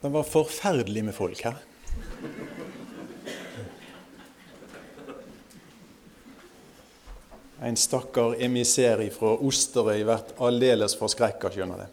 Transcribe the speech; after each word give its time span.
Det 0.00 0.08
var 0.08 0.22
forferdelig 0.22 1.04
med 1.04 1.14
folk 1.14 1.40
her. 1.42 1.56
En 7.60 7.76
stakkar 7.76 8.36
emissær 8.38 9.02
fra 9.10 9.32
Osterøy 9.42 10.04
blir 10.06 10.30
aldeles 10.46 10.94
forskrekka, 11.00 11.50
skjønner 11.50 11.82
det. 11.82 11.88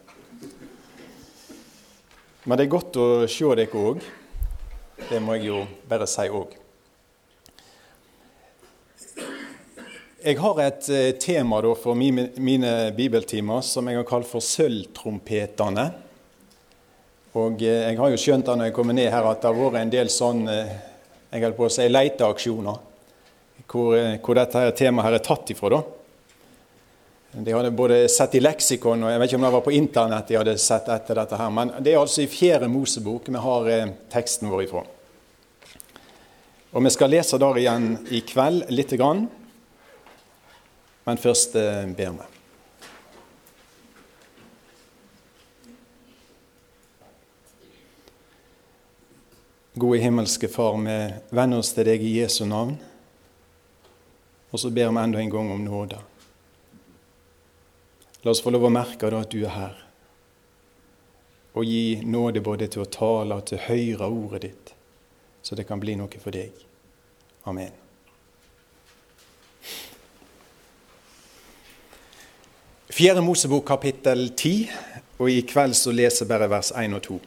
Men 2.46 2.60
det 2.60 2.68
er 2.68 2.76
godt 2.76 3.02
å 3.02 3.08
se 3.26 3.50
dere 3.58 3.82
òg. 3.82 4.06
Det 5.10 5.18
må 5.18 5.40
jeg 5.40 5.50
jo 5.50 5.66
bare 5.90 6.06
si 6.06 6.30
òg. 6.30 6.54
Jeg 10.26 10.42
har 10.42 10.62
et 10.62 10.88
eh, 10.94 11.12
tema 11.22 11.58
for 11.78 11.98
mine, 11.98 12.72
bibeltimer 12.98 13.66
som 13.66 13.90
jeg 13.90 13.98
har 13.98 14.06
kalt 14.10 14.30
for 14.30 14.46
Sølvtrompetene. 14.46 16.05
Og 17.36 17.62
eh, 17.62 17.90
jeg 17.90 18.00
har 18.00 18.12
jo 18.14 18.20
skjønt 18.20 18.48
da 18.48 18.56
når 18.56 18.70
jeg 18.70 18.76
kommer 18.78 18.96
ned 18.96 19.12
her 19.12 19.28
at 19.28 19.42
det 19.44 19.52
har 19.52 19.60
vært 19.60 19.82
en 19.82 19.92
del 19.92 20.12
sånn 20.14 20.46
eh, 20.48 20.76
jeg 21.34 21.44
holdt 21.44 21.58
på 21.58 21.68
å 21.68 21.74
si 21.74 21.88
leteaksjoner 21.90 22.78
hvor, 23.66 23.96
hvor 24.24 24.38
dette 24.38 24.62
her 24.62 24.76
temaet 24.78 25.08
her 25.08 25.18
er 25.18 25.24
tatt 25.26 25.50
ifra. 25.52 25.72
da. 25.74 25.82
De 27.36 27.52
hadde 27.52 27.72
både 27.76 27.98
sett 28.08 28.38
i 28.38 28.40
leksikon 28.40 29.04
og 29.04 29.12
jeg 29.12 29.20
vet 29.20 29.32
ikke 29.32 29.40
om 29.42 29.48
det 29.48 29.54
var 29.58 29.64
på 29.66 29.74
internett 29.76 30.30
de 30.30 30.38
hadde 30.40 30.54
sett 30.62 30.88
etter 30.94 31.20
dette. 31.20 31.36
her, 31.36 31.50
Men 31.52 31.74
det 31.84 31.92
er 31.92 32.00
altså 32.00 32.22
i 32.24 32.30
Fjerde 32.32 32.70
Mosebok 32.72 33.28
vi 33.28 33.42
har 33.48 33.68
eh, 33.68 33.90
teksten 34.14 34.50
vår 34.50 34.64
ifra. 34.64 34.86
Og 36.72 36.84
Vi 36.84 36.94
skal 36.96 37.12
lese 37.12 37.40
der 37.40 37.60
igjen 37.60 37.90
i 38.12 38.22
kveld 38.22 38.72
lite 38.72 38.96
grann, 39.00 39.28
men 41.04 41.18
først 41.20 41.56
eh, 41.60 41.84
ber 41.92 42.16
vi. 42.16 42.35
Gode 49.78 50.00
himmelske 50.00 50.48
Far, 50.48 50.78
vi 50.78 51.14
venner 51.36 51.60
oss 51.60 51.74
til 51.76 51.84
deg 51.84 52.00
i 52.00 52.14
Jesu 52.22 52.46
navn. 52.48 52.78
Og 54.56 54.62
så 54.62 54.70
ber 54.72 54.88
vi 54.88 55.02
enda 55.02 55.20
en 55.20 55.32
gang 55.34 55.50
om 55.52 55.66
nåde. 55.66 55.98
La 58.24 58.32
oss 58.32 58.40
få 58.40 58.54
lov 58.56 58.70
å 58.70 58.72
merke 58.72 59.10
da 59.12 59.20
at 59.20 59.34
du 59.36 59.42
er 59.42 59.52
her, 59.52 59.82
og 61.60 61.68
gi 61.68 62.00
nåde 62.08 62.40
både 62.42 62.70
til 62.72 62.86
å 62.86 62.88
tale 62.90 63.36
og 63.36 63.44
til 63.50 63.60
å 63.60 63.66
høre 63.66 64.08
ordet 64.08 64.42
ditt, 64.46 64.72
så 65.44 65.60
det 65.60 65.68
kan 65.68 65.84
bli 65.84 65.98
noe 66.00 66.24
for 66.24 66.32
deg. 66.32 66.56
Amen. 67.52 67.76
Fjerde 72.96 73.28
Mosebok 73.28 73.68
kapittel 73.68 74.30
10, 74.32 74.72
og 75.20 75.30
i 75.36 75.44
kveld 75.44 75.76
så 75.76 75.92
leser 75.92 76.32
bare 76.32 76.48
vers 76.48 76.72
1 76.72 76.96
og 76.96 77.06
2. 77.12 77.22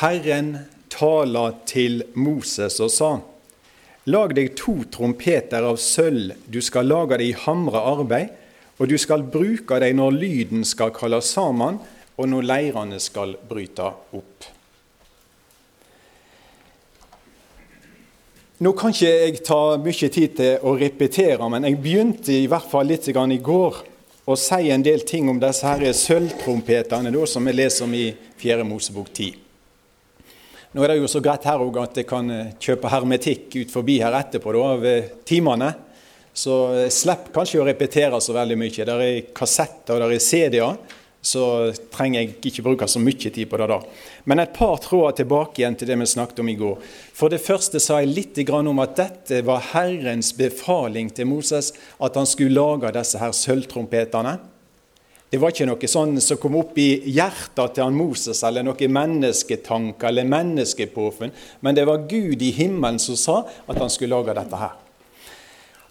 Herren 0.00 0.52
tala 0.90 1.52
til 1.66 2.02
Moses 2.14 2.80
og 2.80 2.90
sa:" 2.90 3.12
Lag 4.08 4.32
deg 4.32 4.54
to 4.56 4.72
trompeter 4.88 5.66
av 5.68 5.76
sølv, 5.76 6.32
du 6.48 6.62
skal 6.64 6.86
lage 6.88 7.18
det 7.20 7.26
i 7.28 7.36
hamre 7.36 7.80
arbeid, 7.90 8.30
og 8.78 8.88
du 8.88 8.96
skal 8.96 9.26
bruke 9.26 9.80
dem 9.82 9.98
når 9.98 10.14
lyden 10.16 10.64
skal 10.64 10.94
kalles 10.96 11.28
sammen, 11.34 11.76
og 12.16 12.28
når 12.28 12.46
leirene 12.48 13.00
skal 13.02 13.34
bryte 13.50 13.84
opp. 14.16 14.46
Nå 18.58 18.72
kan 18.74 18.90
ikke 18.90 19.10
jeg 19.10 19.42
ta 19.46 19.60
mye 19.78 20.08
tid 20.10 20.32
til 20.40 20.64
å 20.66 20.72
repetere, 20.80 21.50
men 21.52 21.68
jeg 21.68 21.78
begynte 21.82 22.32
i 22.34 22.48
hvert 22.50 22.66
fall 22.70 22.88
litt 22.90 23.06
i 23.06 23.12
går 23.38 23.82
å 24.26 24.36
si 24.36 24.70
en 24.72 24.82
del 24.82 25.04
ting 25.06 25.28
om 25.30 25.38
disse 25.40 25.66
her 25.66 25.92
sølvtrompetene 25.92 27.12
som 27.26 27.44
vi 27.44 27.54
leser 27.54 27.84
om 27.84 27.94
i 27.94 28.08
4. 28.40 28.64
Mosebok 28.64 29.12
10. 29.14 29.47
Nå 30.76 30.84
er 30.84 30.92
det 30.92 30.98
jo 31.00 31.08
så 31.08 31.22
greit 31.24 31.46
her 31.48 31.62
òg 31.64 31.78
at 31.80 31.96
jeg 31.96 32.06
kan 32.08 32.28
eh, 32.28 32.50
kjøpe 32.60 32.90
hermetikk 32.92 33.54
ut 33.56 33.70
forbi 33.72 34.02
her 34.02 34.12
etterpå 34.18 34.52
da, 34.52 34.64
av 34.74 34.84
eh, 34.84 35.12
timene. 35.24 35.70
Så 36.36 36.58
jeg 36.76 36.94
slipp 36.94 37.30
kanskje 37.34 37.62
å 37.62 37.66
repetere 37.66 38.20
så 38.20 38.34
veldig 38.36 38.58
mye. 38.60 38.84
Der 38.86 39.04
er 39.06 39.30
kassetter 39.34 39.96
og 39.96 40.04
der 40.04 40.12
er 40.14 40.22
CD-er, 40.22 40.76
så 41.24 41.44
trenger 41.90 42.20
jeg 42.20 42.36
ikke 42.50 42.66
bruke 42.66 42.86
så 42.88 43.00
mye 43.02 43.32
tid 43.32 43.48
på 43.48 43.58
det 43.58 43.70
da. 43.72 43.78
Men 44.28 44.44
et 44.44 44.52
par 44.54 44.76
tråder 44.84 45.16
tilbake 45.22 45.62
igjen 45.62 45.78
til 45.80 45.88
det 45.90 45.96
vi 45.98 46.10
snakket 46.12 46.44
om 46.44 46.52
i 46.52 46.58
går. 46.60 46.76
For 47.16 47.32
det 47.32 47.40
første 47.42 47.80
sa 47.82 48.02
jeg 48.02 48.12
litt 48.12 48.42
om 48.52 48.84
at 48.84 48.94
dette 49.00 49.40
var 49.48 49.64
Herrens 49.72 50.34
befaling 50.36 51.10
til 51.10 51.32
Moses, 51.32 51.72
at 51.98 52.14
han 52.14 52.28
skulle 52.28 52.60
lage 52.60 52.92
disse 52.94 53.18
her 53.18 53.32
sølvtrompetene. 53.32 54.36
Det 55.28 55.36
var 55.36 55.52
ikke 55.52 55.66
noe 55.68 55.90
sånn 55.90 56.16
som 56.24 56.38
kom 56.40 56.56
opp 56.56 56.78
i 56.80 57.12
hjertet 57.12 57.74
til 57.76 57.84
han 57.84 57.96
Moses, 57.96 58.40
eller 58.48 58.64
noe 58.64 58.88
mennesketanker 58.88 60.08
eller 60.08 60.24
menneskepåfunn, 60.24 61.34
men 61.60 61.76
det 61.76 61.84
var 61.84 62.06
Gud 62.08 62.40
i 62.40 62.52
himmelen 62.56 63.00
som 63.02 63.18
sa 63.20 63.42
at 63.44 63.76
han 63.76 63.92
skulle 63.92 64.16
lage 64.16 64.36
dette 64.38 64.60
her. 64.60 64.78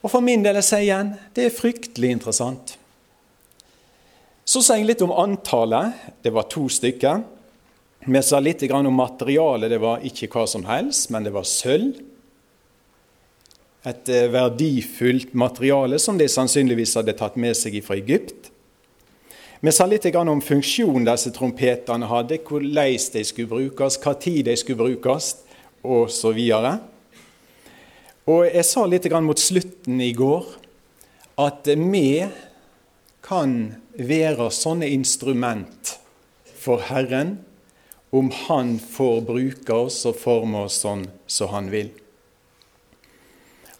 Og 0.01 0.09
For 0.09 0.25
min 0.25 0.41
del 0.45 0.57
jeg 0.57 0.65
sier 0.65 0.85
igjen 0.87 1.13
det 1.35 1.45
er 1.45 1.53
fryktelig 1.53 2.11
interessant. 2.17 2.77
Så 4.47 4.63
sa 4.63 4.77
jeg 4.79 4.87
litt 4.87 5.03
om 5.03 5.11
antallet. 5.11 5.97
Det 6.23 6.31
var 6.33 6.47
to 6.49 6.69
stykker. 6.71 7.25
Vi 8.07 8.21
sa 8.23 8.39
litt 8.39 8.63
om 8.71 8.93
materialet. 8.95 9.73
Det 9.73 9.81
var 9.83 10.05
ikke 10.07 10.29
hva 10.31 10.45
som 10.47 10.63
helst, 10.69 11.09
men 11.11 11.27
det 11.27 11.33
var 11.35 11.43
sølv. 11.43 11.97
Et 13.87 14.09
eh, 14.09 14.29
verdifullt 14.31 15.33
materiale 15.37 15.99
som 15.99 16.17
de 16.19 16.29
sannsynligvis 16.31 16.95
hadde 16.97 17.15
tatt 17.19 17.35
med 17.39 17.55
seg 17.59 17.75
fra 17.83 17.99
Egypt. 17.99 18.49
Vi 19.59 19.72
sa 19.72 19.88
litt 19.90 20.06
om 20.13 20.41
funksjonen 20.41 21.07
disse 21.07 21.31
trompetene 21.34 22.06
hadde, 22.06 22.38
hvordan 22.45 22.91
de 23.13 23.23
skulle 23.25 23.50
brukes, 23.50 23.97
hva 24.03 24.13
tid 24.13 24.45
de 24.45 24.53
skulle 24.53 24.78
brukes, 24.84 25.31
osv. 25.81 26.41
Og 28.28 28.44
jeg 28.46 28.67
sa 28.69 28.85
litt 28.85 29.09
mot 29.25 29.41
slutten 29.41 30.01
i 30.03 30.12
går 30.13 30.46
at 31.41 31.69
vi 31.73 32.28
kan 33.25 33.57
være 33.97 34.51
sånne 34.53 34.91
instrument 34.94 35.97
for 36.53 36.85
Herren 36.91 37.40
om 38.13 38.29
Han 38.46 38.78
får 38.78 39.23
bruke 39.25 39.73
oss 39.73 40.03
og 40.06 40.19
forme 40.22 40.67
oss 40.67 40.84
sånn 40.85 41.07
som 41.25 41.50
Han 41.56 41.73
vil. 41.73 41.90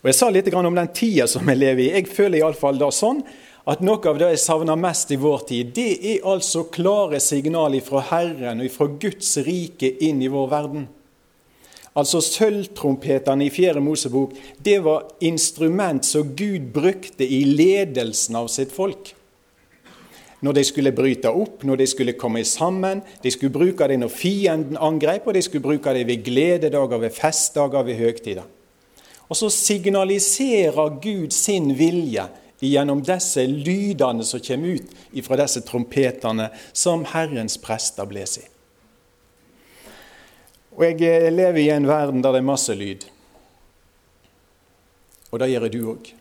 Og 0.02 0.10
Jeg 0.10 0.18
sa 0.18 0.30
litt 0.34 0.50
om 0.54 0.74
den 0.74 0.94
tida 0.94 1.28
som 1.30 1.46
vi 1.46 1.54
lever 1.54 1.84
i. 1.86 1.94
Jeg 2.00 2.10
føler 2.10 2.42
iallfall 2.42 2.82
det 2.82 2.90
sånn 2.98 3.22
at 3.68 3.82
noe 3.84 4.00
av 4.08 4.16
det 4.20 4.30
jeg 4.32 4.44
savner 4.46 4.80
mest 4.80 5.10
i 5.12 5.18
vår 5.20 5.42
tid, 5.50 5.74
det 5.76 5.90
er 6.14 6.28
altså 6.28 6.70
klare 6.72 7.20
signaler 7.20 7.84
fra 7.84 8.06
Herren 8.14 8.64
og 8.64 8.72
fra 8.72 8.88
Guds 8.88 9.34
rike 9.44 9.90
inn 10.08 10.22
i 10.24 10.32
vår 10.32 10.48
verden. 10.54 10.86
Altså 11.98 12.22
Sølvtrompetene 12.22 13.48
i 13.48 13.52
Fjerde 13.52 13.82
Mosebok 13.82 14.36
det 14.64 14.78
var 14.86 15.10
instrument 15.26 16.06
som 16.06 16.32
Gud 16.38 16.70
brukte 16.72 17.26
i 17.26 17.42
ledelsen 17.50 18.38
av 18.40 18.48
sitt 18.54 18.72
folk. 18.72 19.12
Når 20.46 20.54
de 20.54 20.64
skulle 20.70 20.94
bryte 20.94 21.32
opp, 21.34 21.66
når 21.66 21.82
de 21.82 21.88
skulle 21.90 22.14
komme 22.14 22.44
sammen. 22.46 23.02
De 23.24 23.32
skulle 23.34 23.56
bruke 23.56 23.88
det 23.90 23.98
når 23.98 24.14
fienden 24.14 24.78
angrep, 24.78 25.26
og 25.26 25.34
de 25.34 25.42
skulle 25.42 25.66
bruke 25.66 25.96
det 25.98 26.06
ved 26.06 26.22
glededager, 26.24 27.02
ved 27.02 27.16
festdager, 27.16 27.82
ved 27.84 27.98
høgtider. 27.98 28.46
Og 29.28 29.36
så 29.36 29.50
signaliserer 29.52 31.00
Gud 31.02 31.34
sin 31.34 31.74
vilje 31.76 32.28
gjennom 32.66 33.04
disse 33.06 33.44
lydene 33.48 34.26
som 34.26 34.42
kommer 34.42 34.78
ut 34.78 35.26
fra 35.26 35.38
disse 35.42 35.62
trompetene 35.68 36.50
som 36.74 37.06
Herrens 37.14 37.58
prester 37.62 38.08
blåser 38.10 38.48
i. 38.48 38.52
Og 40.78 40.84
Jeg 40.86 41.02
eh, 41.10 41.32
lever 41.34 41.64
i 41.64 41.70
en 41.74 41.90
verden 41.90 42.22
der 42.22 42.36
det 42.36 42.44
er 42.44 42.52
masse 42.52 42.74
lyd. 42.78 43.08
Og 45.32 45.42
det 45.42 45.50
gjør 45.52 45.70
du 45.74 45.80
òg. 45.94 46.12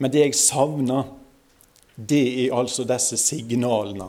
Men 0.00 0.12
det 0.12 0.22
jeg 0.24 0.38
savner, 0.40 1.10
det 1.96 2.24
er 2.44 2.56
altså 2.56 2.84
disse 2.88 3.16
signalene 3.20 4.08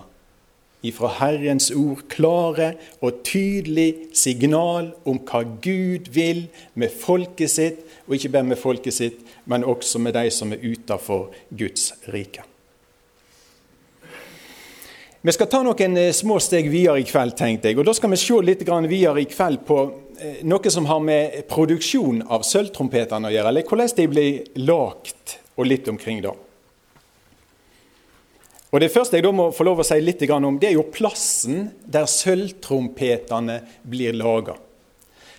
ifra 0.87 1.09
Herrens 1.19 1.69
ord. 1.75 2.03
Klare 2.11 2.73
og 3.01 3.21
tydelig 3.27 4.13
signal 4.15 4.93
om 5.07 5.19
hva 5.27 5.43
Gud 5.43 6.11
vil 6.15 6.45
med 6.75 6.93
folket 6.93 7.51
sitt, 7.51 7.83
og 8.07 8.15
ikke 8.15 8.33
bare 8.35 8.51
med 8.51 8.61
folket 8.61 8.95
sitt, 8.95 9.19
men 9.47 9.65
også 9.67 9.99
med 10.03 10.15
de 10.17 10.27
som 10.31 10.51
er 10.53 10.63
utenfor 10.63 11.31
Guds 11.49 11.93
rike. 12.13 12.43
Vi 15.21 15.33
skal 15.33 15.49
ta 15.51 15.59
noen 15.65 15.97
eh, 15.99 16.13
små 16.15 16.37
steg 16.39 16.69
videre 16.71 17.01
i 17.01 17.07
kveld, 17.07 17.33
tenkte 17.35 17.71
jeg. 17.71 17.79
og 17.79 17.87
Da 17.87 17.95
skal 17.97 18.13
vi 18.13 18.19
se 18.21 18.37
litt 18.45 18.61
videre 18.63 19.19
i 19.19 19.27
kveld 19.27 19.63
på 19.67 19.77
eh, 20.19 20.43
noe 20.47 20.71
som 20.71 20.85
har 20.87 21.01
med 21.03 21.41
produksjon 21.49 22.21
av 22.31 22.45
sølvtrompetene 22.47 23.27
å 23.27 23.33
gjøre, 23.33 23.51
eller 23.51 23.67
hvordan 23.67 23.95
de 23.97 24.05
blir 24.11 24.61
lagt, 24.61 25.39
og 25.57 25.67
litt 25.67 25.89
omkring 25.91 26.21
det. 26.23 26.35
Og 28.71 28.79
Det 28.83 28.91
første 28.93 29.17
jeg 29.17 29.25
da 29.25 29.33
må 29.33 29.49
få 29.55 29.65
lov 29.65 29.81
å 29.81 29.87
si 29.87 29.97
litt 30.03 30.23
om, 30.29 30.59
det 30.59 30.69
er 30.69 30.77
jo 30.77 30.87
plassen 30.91 31.71
der 31.83 32.05
sølvtrompetene 32.05 33.61
blir 33.83 34.15
laga. 34.15 34.57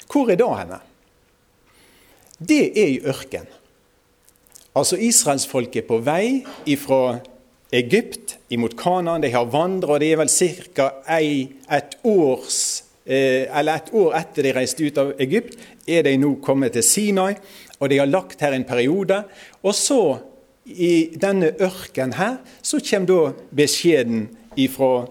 Hvor 0.09 0.33
er 0.33 0.41
det 0.41 0.49
henne? 0.49 0.81
Det 2.39 2.65
er 2.73 2.93
i 2.93 3.03
ørken. 3.05 3.49
Altså 4.79 4.99
Israelsfolket 5.03 5.83
er 5.83 5.89
på 5.89 5.99
vei 6.07 6.45
fra 6.79 7.19
Egypt 7.75 8.37
imot 8.55 8.77
Kanaan. 8.79 9.25
De 9.25 9.31
har 9.33 9.49
vandra, 9.51 9.99
det 9.99 10.13
er 10.13 10.21
vel 10.21 10.31
ca. 10.31 10.93
et 11.09 11.99
års 12.05 12.85
eller 13.09 13.73
et 13.75 13.91
år 13.97 14.15
etter 14.19 14.45
de 14.45 14.53
reiste 14.53 14.85
ut 14.85 14.99
av 15.01 15.15
Egypt, 15.19 15.57
er 15.89 16.05
de 16.05 16.13
nå 16.21 16.35
kommet 16.45 16.75
til 16.77 16.85
Sinai, 16.85 17.39
og 17.81 17.89
de 17.89 17.99
har 17.99 18.11
lagt 18.11 18.43
her 18.45 18.53
en 18.53 18.69
periode. 18.69 19.23
Og 19.65 19.75
så, 19.75 20.19
i 20.69 21.17
denne 21.17 21.55
ørken 21.65 22.13
her, 22.13 22.37
så 22.61 22.83
kommer 22.85 23.09
da 23.09 23.21
beskjeden 23.57 24.27
ifra 24.61 25.07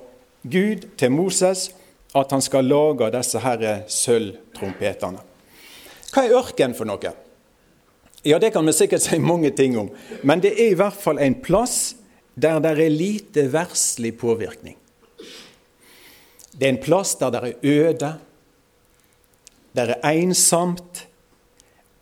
Gud 0.45 0.85
til 0.97 1.11
Moses 1.11 1.71
at 2.15 2.31
han 2.31 2.41
skal 2.41 2.69
lage 2.69 3.09
disse 3.17 3.41
her 3.41 3.63
sølvtrompetene. 3.89 5.23
Hva 6.13 6.23
er 6.23 6.37
ørken 6.37 6.77
for 6.77 6.87
noe? 6.87 7.17
Ja, 8.27 8.39
Det 8.39 8.51
kan 8.51 8.65
vi 8.65 8.73
sikkert 8.73 9.01
si 9.01 9.17
mange 9.23 9.53
ting 9.55 9.77
om, 9.79 9.87
men 10.21 10.41
det 10.43 10.49
er 10.59 10.73
i 10.73 10.75
hvert 10.75 10.97
fall 10.99 11.19
en 11.23 11.37
plass 11.39 11.95
der 12.35 12.59
det 12.59 12.73
er 12.75 12.89
lite 12.91 13.45
verslig 13.53 14.17
påvirkning. 14.19 14.75
Det 16.51 16.65
er 16.67 16.73
en 16.73 16.81
plass 16.83 17.13
der 17.15 17.31
det 17.31 17.39
er 17.39 17.69
øde, 17.71 18.09
der 19.79 19.93
er 19.95 20.11
ensomt, 20.11 21.07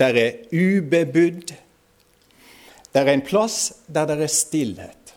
der 0.01 0.17
er 0.17 0.31
ubebudd. 0.49 1.53
Det 2.89 3.03
er 3.03 3.11
en 3.13 3.21
plass 3.21 3.75
der 3.85 4.09
det 4.09 4.17
er 4.25 4.33
stillhet. 4.33 5.13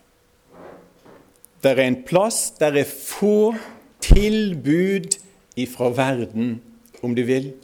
Det 1.64 1.72
er 1.72 1.86
en 1.86 2.02
plass 2.04 2.50
der 2.60 2.76
det 2.76 2.84
er 2.84 2.92
få 2.92 3.54
tilbud 4.04 5.16
ifra 5.56 5.88
verden, 5.88 6.60
om 7.02 7.16
du 7.16 7.24
vil. 7.24 7.54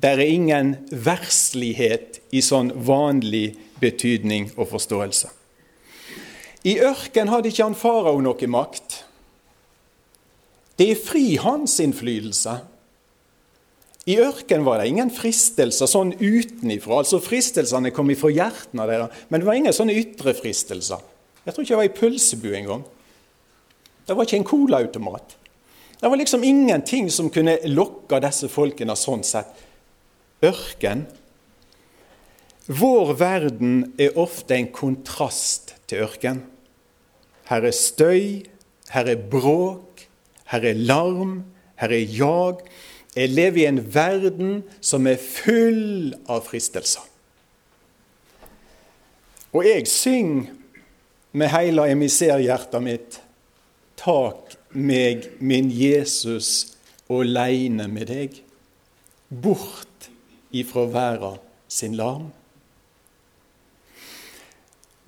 Der 0.00 0.16
er 0.16 0.32
ingen 0.32 0.76
verslighet 0.90 2.22
i 2.32 2.40
sånn 2.44 2.72
vanlig 2.86 3.52
betydning 3.82 4.48
og 4.56 4.70
forståelse. 4.72 5.28
I 6.64 6.76
ørken 6.84 7.30
hadde 7.32 7.50
ikke 7.50 7.66
han 7.66 7.76
farao 7.76 8.20
noe 8.24 8.48
makt. 8.52 9.02
Det 10.80 10.90
er 10.92 11.00
fri 11.00 11.24
hans 11.40 11.76
innflytelse. 11.84 12.54
I 14.08 14.16
ørken 14.24 14.64
var 14.64 14.80
det 14.80 14.88
ingen 14.88 15.10
fristelser 15.12 15.88
sånn 15.90 16.14
utenifra. 16.16 17.02
Altså 17.02 17.20
Fristelsene 17.20 17.92
kom 17.92 18.08
ifra 18.12 18.32
hjertene 18.32 18.86
deres, 18.88 19.24
men 19.28 19.42
det 19.42 19.48
var 19.48 19.58
ingen 19.60 19.76
sånne 19.76 19.96
ytre 20.00 20.32
fristelser. 20.38 21.02
Jeg 21.44 21.54
tror 21.54 21.64
ikke 21.64 21.74
jeg 21.74 21.80
var 21.82 21.90
i 21.90 21.98
pølsebu 21.98 22.48
engang. 22.56 22.86
Det 24.08 24.16
var 24.16 24.26
ikke 24.26 24.40
en 24.40 24.48
colaautomat. 24.48 25.36
Det 26.00 26.08
var 26.08 26.16
liksom 26.16 26.44
ingenting 26.44 27.10
som 27.12 27.28
kunne 27.32 27.58
lokke 27.68 28.20
disse 28.24 28.48
folkene 28.48 28.96
sånn 28.96 29.24
sett. 29.26 29.52
Ørken. 30.44 31.04
Vår 32.70 33.12
verden 33.18 33.92
er 34.00 34.16
ofte 34.20 34.56
en 34.56 34.70
kontrast 34.72 35.74
til 35.90 36.04
ørken. 36.06 36.44
Her 37.50 37.66
er 37.66 37.74
støy, 37.74 38.46
her 38.94 39.10
er 39.10 39.28
bråk, 39.30 40.06
her 40.52 40.66
er 40.70 40.78
larm, 40.78 41.42
her 41.82 41.92
er 41.92 42.06
jag. 42.14 42.62
Jeg 43.16 43.28
lever 43.34 43.62
i 43.64 43.66
en 43.66 43.82
verden 43.94 44.52
som 44.80 45.08
er 45.10 45.18
full 45.18 46.14
av 46.30 46.44
fristelser. 46.46 47.04
Og 49.50 49.66
jeg 49.66 49.88
synger 49.90 50.52
med 51.32 51.50
hele 51.50 51.88
emiserhjertet 51.90 52.82
mitt 52.82 53.18
Tak 54.00 54.54
meg, 54.72 55.26
min 55.44 55.68
Jesus, 55.74 56.76
åleine 57.10 57.84
med 57.90 58.08
deg, 58.08 58.38
bort 59.28 59.89
ifra 60.50 60.86
verda 60.90 61.34
sin 61.70 61.96
larm. 61.98 62.30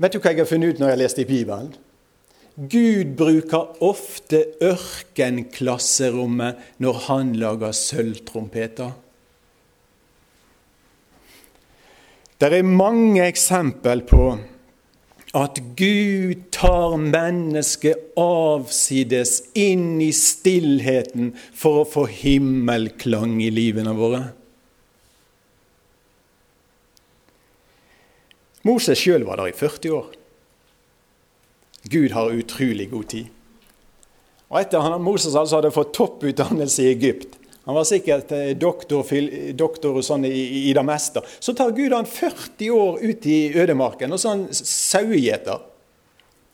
Vet 0.03 0.15
du 0.15 0.19
hva 0.19 0.33
jeg 0.33 0.43
har 0.43 0.51
funnet 0.51 0.75
ut 0.75 0.81
når 0.81 0.89
jeg 0.89 0.97
har 0.97 1.03
lest 1.03 1.23
i 1.23 1.29
Bibelen? 1.29 1.73
Gud 2.57 3.15
bruker 3.17 3.79
ofte 3.85 4.43
ørkenklasserommet 4.61 6.59
når 6.83 6.99
han 7.07 7.33
lager 7.41 7.73
sølvtrompeter. 7.77 8.93
Det 12.43 12.51
er 12.51 12.67
mange 12.67 13.23
eksempel 13.25 14.03
på 14.05 14.33
at 15.39 15.61
Gud 15.79 16.43
tar 16.53 16.99
mennesket 17.01 18.13
avsides 18.21 19.39
inn 19.57 19.97
i 20.05 20.11
stillheten 20.13 21.31
for 21.57 21.83
å 21.83 21.89
få 21.89 22.05
himmelklang 22.11 23.39
i 23.41 23.49
livene 23.55 23.95
våre. 23.97 24.25
Moses 28.67 29.01
sjøl 29.01 29.25
var 29.27 29.41
der 29.41 29.51
i 29.51 29.57
40 29.57 29.95
år. 29.97 30.11
Gud 31.91 32.13
har 32.15 32.35
utrolig 32.37 32.89
god 32.91 33.09
tid. 33.11 33.31
Og 34.53 34.61
Etter 34.61 34.85
at 34.85 35.01
Moses 35.03 35.35
altså 35.35 35.59
hadde 35.59 35.73
fått 35.75 35.95
topputdannelse 35.97 36.85
i 36.85 36.93
Egypt, 36.93 37.39
han 37.65 37.77
var 37.79 37.87
sikkert 37.87 38.33
doktor, 38.59 39.07
doktor, 39.55 39.95
og 39.95 40.03
sånn 40.03 40.25
i, 40.27 40.69
i, 40.69 40.73
det 40.75 40.83
meste, 40.83 41.23
så 41.39 41.55
tar 41.55 41.71
Gud 41.77 41.95
han 41.95 42.09
40 42.11 42.73
år 42.75 42.99
ut 42.99 43.27
i 43.31 43.39
ødemarken 43.55 44.11
og 44.11 44.19
så 44.19 44.33
han 44.35 44.49
sauegjeter. 44.51 45.63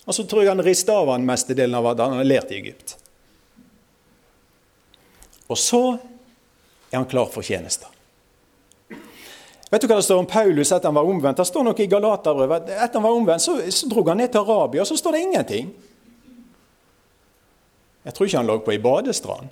Og 0.05 0.17
så 0.17 0.25
tror 0.29 0.45
jeg 0.45 0.53
han 0.53 0.65
rister 0.65 1.01
av 1.01 1.09
han 1.15 1.25
mestedelen 1.29 1.79
av 1.81 1.89
det 1.97 2.05
han 2.05 2.21
har 2.21 2.29
lært 2.29 2.53
i 2.53 2.61
Egypt. 2.61 2.97
Og 5.49 5.57
så 5.57 5.83
er 6.93 7.01
han 7.01 7.09
klar 7.09 7.33
for 7.33 7.45
tjenester. 7.45 7.89
Vet 9.69 9.85
du 9.85 9.89
hva 9.91 9.99
det 9.99 10.07
står 10.07 10.23
om 10.23 10.29
Paulus 10.29 10.71
etter 10.73 10.89
han 10.89 10.97
var 10.97 11.09
omvendt? 11.09 11.41
Det 11.41 11.49
står 11.49 11.67
noe 11.67 11.85
i 11.85 11.91
Galaterbrevet. 11.91 12.71
Etter 12.73 12.97
han 12.97 13.05
var 13.05 13.17
omvendt, 13.19 13.45
så, 13.45 13.59
så 13.69 13.89
dro 13.91 14.05
han 14.09 14.21
ned 14.23 14.33
til 14.33 14.41
Arabia, 14.41 14.85
og 14.85 14.89
så 14.89 14.97
står 14.97 15.17
det 15.17 15.25
ingenting. 15.27 15.73
Jeg 18.09 18.15
tror 18.17 18.29
ikke 18.29 18.41
han 18.41 18.49
lå 18.49 18.59
på 18.65 18.73
ei 18.73 18.81
badestrand. 18.81 19.51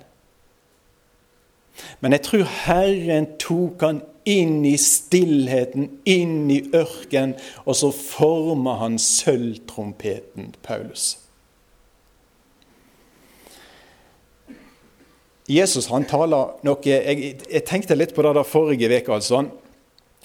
Men 2.01 2.15
jeg 2.15 2.23
tror 2.25 2.47
Herren 2.65 3.27
tok 3.37 3.85
han 3.85 4.01
inn 4.27 4.65
i 4.65 4.73
stillheten, 4.81 5.91
inn 6.09 6.49
i 6.51 6.59
ørken, 6.75 7.35
og 7.69 7.77
så 7.77 7.91
forma 7.93 8.79
han 8.81 8.97
sølvtrompeten 8.99 10.55
Paulus. 10.65 11.13
Jesus 15.47 15.87
han 15.87 16.03
taler 16.03 16.57
noe 16.67 16.81
Jeg, 16.83 17.37
jeg 17.47 17.63
tenkte 17.63 17.95
litt 17.95 18.11
på 18.15 18.25
det 18.25 18.33
der 18.35 18.47
forrige 18.47 18.89
uke. 18.91 19.13
Altså. 19.15 19.37
Han 19.39 19.51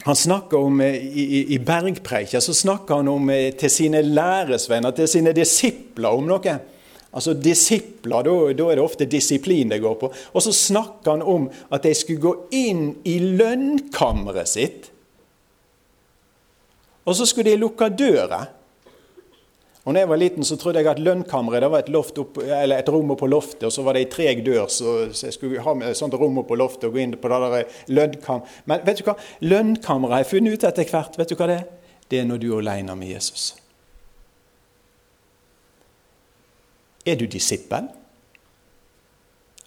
snakker 0.00 0.58
om, 0.58 0.80
eh, 0.80 0.94
I, 0.94 1.54
i 1.54 1.58
bergpreika 1.58 2.40
så 2.40 2.54
snakker 2.54 2.94
han 2.94 3.08
om 3.08 3.30
eh, 3.30 3.52
til 3.54 3.70
sine 3.70 4.02
læresvenner, 4.02 4.90
til 4.90 5.08
sine 5.08 5.32
disipler, 5.32 6.08
om 6.08 6.26
noe. 6.26 6.58
Altså 7.12 7.34
disipler, 7.34 8.24
da, 8.24 8.52
da, 8.56 8.70
er 8.70 8.78
det 8.78 8.84
ofte 8.84 9.04
disiplin 9.04 9.68
det 9.68 9.82
går 9.82 9.98
på. 10.00 10.08
Og 10.32 10.42
så 10.42 10.52
snakker 10.52 11.10
han 11.10 11.22
om 11.22 11.50
at 11.70 11.84
de 11.84 11.92
skulle 11.94 12.24
gå 12.24 12.32
inn 12.56 12.96
i 13.04 13.18
lønnkammeret 13.36 14.48
sitt. 14.48 14.88
Og 17.04 17.16
så 17.18 17.26
skulle 17.26 17.50
de 17.50 17.60
lukke 17.60 17.90
døra. 17.92 18.46
Og 19.82 19.94
når 19.94 20.04
jeg 20.04 20.08
var 20.12 20.20
liten, 20.20 20.44
så 20.46 20.56
trodde 20.56 20.78
jeg 20.78 20.86
at 20.92 21.00
lønnkammeret 21.02 21.70
var 21.70 21.82
et, 21.82 22.18
opp, 22.22 22.38
et, 22.38 22.90
rom 22.94 23.16
på 23.18 23.26
loftet, 23.26 23.64
og 23.66 23.72
så 23.74 23.82
var 23.82 23.96
det 23.96 24.04
ei 24.04 24.10
treg 24.12 24.44
dør, 24.46 24.68
så, 24.70 24.92
jeg 25.10 25.34
skulle 25.34 25.62
ha 25.64 25.74
med 25.74 25.90
et 25.90 25.98
sånt 25.98 26.14
rom 26.14 26.38
på 26.46 26.58
loftet 26.58 26.86
og 26.86 26.94
gå 26.94 27.02
inn 27.02 27.16
på 27.18 27.30
det 27.32 27.40
der 27.42 27.80
lønnkam. 27.90 28.44
Men 28.70 28.84
vet 28.86 29.02
du 29.02 29.08
hva? 29.08 29.16
lønnkammeret 29.42 30.14
har 30.14 30.22
jeg 30.22 30.30
funnet 30.36 30.54
ut 30.54 30.68
etter 30.70 30.92
hvert. 30.92 31.18
Vet 31.18 31.32
du 31.32 31.34
hva 31.34 31.50
det 31.50 31.58
er? 31.64 31.66
Det 32.12 32.20
er 32.20 32.28
når 32.28 32.38
du 32.38 32.46
er 32.52 32.62
alene 32.62 32.94
med 33.00 33.10
Jesus. 33.10 33.48
Er 37.02 37.18
du 37.18 37.26
disippel? 37.26 37.90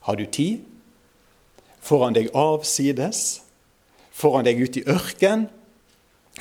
Har 0.08 0.16
du 0.16 0.26
tid? 0.32 0.64
Får 1.84 2.04
han 2.06 2.16
deg 2.16 2.32
avsides? 2.32 3.26
Får 4.16 4.40
han 4.40 4.48
deg 4.48 4.64
ut 4.64 4.80
i 4.80 4.86
ørken? 4.96 5.50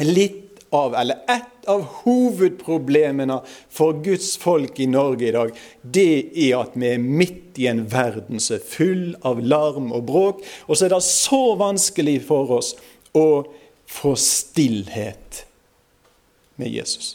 Litt 0.04 0.43
av, 0.74 0.94
eller 0.98 1.22
ett 1.30 1.68
av 1.70 1.84
hovedproblemene 2.02 3.38
for 3.70 4.02
Guds 4.04 4.34
folk 4.40 4.80
i 4.80 4.88
Norge 4.90 5.28
i 5.28 5.34
dag, 5.34 5.54
det 5.82 6.08
er 6.34 6.58
at 6.58 6.74
vi 6.74 6.90
er 6.90 7.02
midt 7.02 7.60
i 7.62 7.68
en 7.70 7.84
verden 7.90 8.42
som 8.42 8.58
er 8.58 8.68
full 8.68 9.04
av 9.22 9.42
larm 9.44 9.92
og 9.94 10.06
bråk. 10.10 10.44
Og 10.66 10.76
så 10.76 10.88
er 10.88 10.96
det 10.96 11.02
så 11.06 11.42
vanskelig 11.60 12.18
for 12.26 12.56
oss 12.58 12.74
å 13.14 13.44
få 13.86 14.16
stillhet 14.18 15.44
med 16.58 16.74
Jesus. 16.74 17.14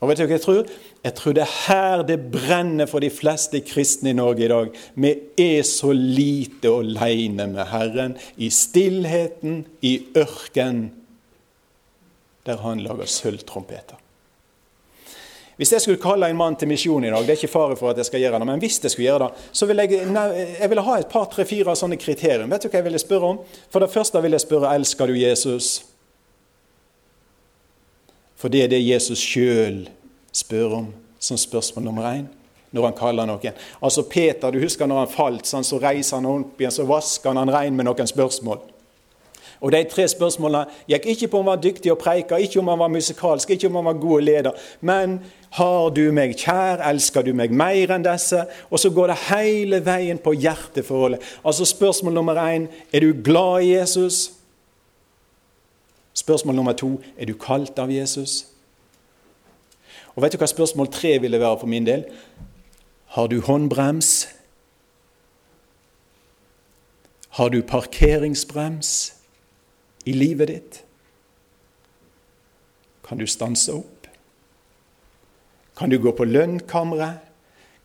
Og 0.00 0.10
vet 0.10 0.20
du 0.20 0.26
hva 0.26 0.36
jeg 0.36 0.44
tror? 0.44 0.68
Jeg 1.06 1.14
tror 1.16 1.34
det 1.36 1.44
er 1.44 1.56
her 1.68 2.02
det 2.08 2.18
brenner 2.32 2.88
for 2.90 3.04
de 3.04 3.12
fleste 3.12 3.60
kristne 3.64 4.10
i 4.12 4.16
Norge 4.16 4.44
i 4.44 4.50
dag. 4.50 4.72
Vi 4.98 5.12
er 5.40 5.62
så 5.68 5.92
lite 5.94 6.72
aleine 6.72 7.46
med 7.52 7.68
Herren, 7.70 8.16
i 8.36 8.50
stillheten, 8.52 9.64
i 9.80 9.98
ørken 10.18 10.88
der 12.46 12.62
han 12.62 12.82
lager 12.84 13.08
sølvtrompeter. 13.10 14.02
Hvis 15.56 15.72
jeg 15.72 15.80
skulle 15.80 16.00
kalle 16.02 16.28
en 16.28 16.36
mann 16.36 16.56
til 16.60 16.68
misjon 16.68 17.04
i 17.04 17.10
dag, 17.10 17.22
det 17.24 17.32
er 17.32 17.38
ikke 17.40 17.48
fare 17.48 17.76
for 17.80 17.90
at 17.90 17.96
jeg 17.96 18.10
skal 18.10 18.20
gjøre 18.20 18.38
det, 18.42 18.46
men 18.46 18.60
hvis 18.60 18.76
jeg 18.82 18.92
skulle 18.92 19.06
gjøre 19.08 19.24
det, 19.24 19.44
så 19.56 19.66
ville 19.66 19.86
jeg, 19.86 20.02
jeg 20.60 20.70
vil 20.70 20.82
ha 20.84 20.96
et 21.00 21.08
par, 21.08 21.30
tre, 21.32 21.46
fire 21.48 21.76
sånne 21.76 21.96
kriterier. 21.96 22.44
Vet 22.50 22.66
du 22.66 22.68
hva 22.68 22.82
jeg 22.82 22.88
ville 22.90 23.00
spørre 23.00 23.30
om? 23.32 23.38
For 23.72 23.80
det 23.80 23.92
første 23.92 24.20
vil 24.20 24.36
jeg 24.36 24.44
spørre 24.44 24.74
elsker 24.76 25.08
du 25.08 25.16
Jesus. 25.16 25.70
For 28.36 28.52
det 28.52 28.66
er 28.66 28.72
det 28.74 28.84
Jesus 28.84 29.22
sjøl 29.24 29.86
spør 30.36 30.80
om 30.82 30.90
som 31.18 31.40
spørsmål 31.40 31.88
nummer 31.88 32.10
én. 32.12 32.26
når 32.76 32.90
han 32.90 32.96
kaller 32.98 33.26
noen. 33.28 33.58
Altså 33.80 34.02
Peter, 34.02 34.50
du 34.50 34.60
husker 34.60 34.88
når 34.88 35.04
han 35.04 35.12
falt, 35.12 35.46
sånn, 35.48 35.64
så 35.64 35.78
reiser 35.80 36.18
han 36.18 36.26
opp 36.28 36.60
igjen, 36.60 36.74
så 36.74 36.84
vasker 36.84 37.32
han 37.32 37.40
han 37.40 37.52
rein 37.54 37.76
med 37.78 37.88
noen 37.88 38.10
spørsmål. 38.10 38.60
Og 39.60 39.72
De 39.72 39.84
tre 39.88 40.08
spørsmålene 40.08 40.66
gikk 40.88 41.06
ikke 41.06 41.28
på 41.28 41.38
om 41.38 41.46
han 41.46 41.56
var 41.56 41.62
dyktig 41.62 41.92
og 41.92 41.98
preika, 41.98 42.36
ikke 42.36 42.60
om 42.60 42.68
han 42.68 42.78
var 42.78 42.92
musikalsk, 42.92 43.50
ikke 43.50 43.66
om 43.70 43.78
han 43.80 43.84
var 43.84 44.00
god 44.00 44.20
leder. 44.20 44.50
Men 44.80 45.20
har 45.50 45.90
du 45.90 46.02
meg 46.12 46.36
kjær, 46.36 46.82
elsker 46.90 47.24
du 47.24 47.32
meg 47.34 47.54
mer 47.54 47.94
enn 47.94 48.04
disse? 48.04 48.42
Og 48.70 48.80
så 48.82 48.90
går 48.92 49.12
det 49.12 49.18
hele 49.30 49.80
veien 49.84 50.18
på 50.18 50.34
hjerteforholdet. 50.36 51.22
Altså 51.44 51.64
Spørsmål 51.64 52.12
nummer 52.12 52.36
én 52.36 52.68
er 52.92 53.00
du 53.00 53.14
glad 53.24 53.62
i 53.62 53.72
Jesus? 53.74 54.30
Spørsmål 56.14 56.54
nummer 56.54 56.72
to 56.72 57.00
er 57.18 57.26
du 57.26 57.34
kalt 57.34 57.78
av 57.78 57.90
Jesus? 57.92 58.46
Og 60.16 60.22
vet 60.22 60.32
du 60.32 60.40
hva 60.40 60.48
spørsmål 60.48 60.88
tre 60.92 61.18
ville 61.20 61.40
være 61.40 61.58
for 61.60 61.68
min 61.68 61.86
del? 61.86 62.04
Har 63.16 63.26
du 63.28 63.40
håndbrems? 63.40 64.28
Har 67.36 67.48
du 67.48 67.62
parkeringsbrems? 67.62 69.15
I 70.06 70.14
livet 70.14 70.48
ditt? 70.48 70.82
Kan 73.06 73.18
du 73.18 73.26
stanse 73.26 73.74
opp? 73.74 74.06
Kan 75.76 75.90
du 75.90 75.98
gå 75.98 76.12
på 76.16 76.24
lønnkammeret? 76.24 77.24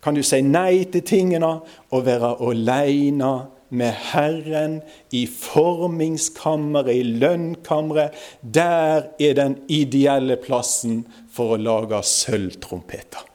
Kan 0.02 0.18
du 0.18 0.24
si 0.26 0.40
nei 0.42 0.86
til 0.90 1.04
tingene 1.06 1.50
og 1.94 2.06
være 2.08 2.36
aleine 2.42 3.32
med 3.72 3.98
Herren 4.12 4.80
i 5.14 5.26
formingskammeret, 5.30 6.94
i 6.96 7.18
lønnkammeret? 7.22 8.16
Der 8.42 9.12
er 9.20 9.36
den 9.38 9.60
ideelle 9.70 10.40
plassen 10.42 11.04
for 11.34 11.54
å 11.56 11.62
lage 11.62 12.02
sølvtrompeter. 12.06 13.28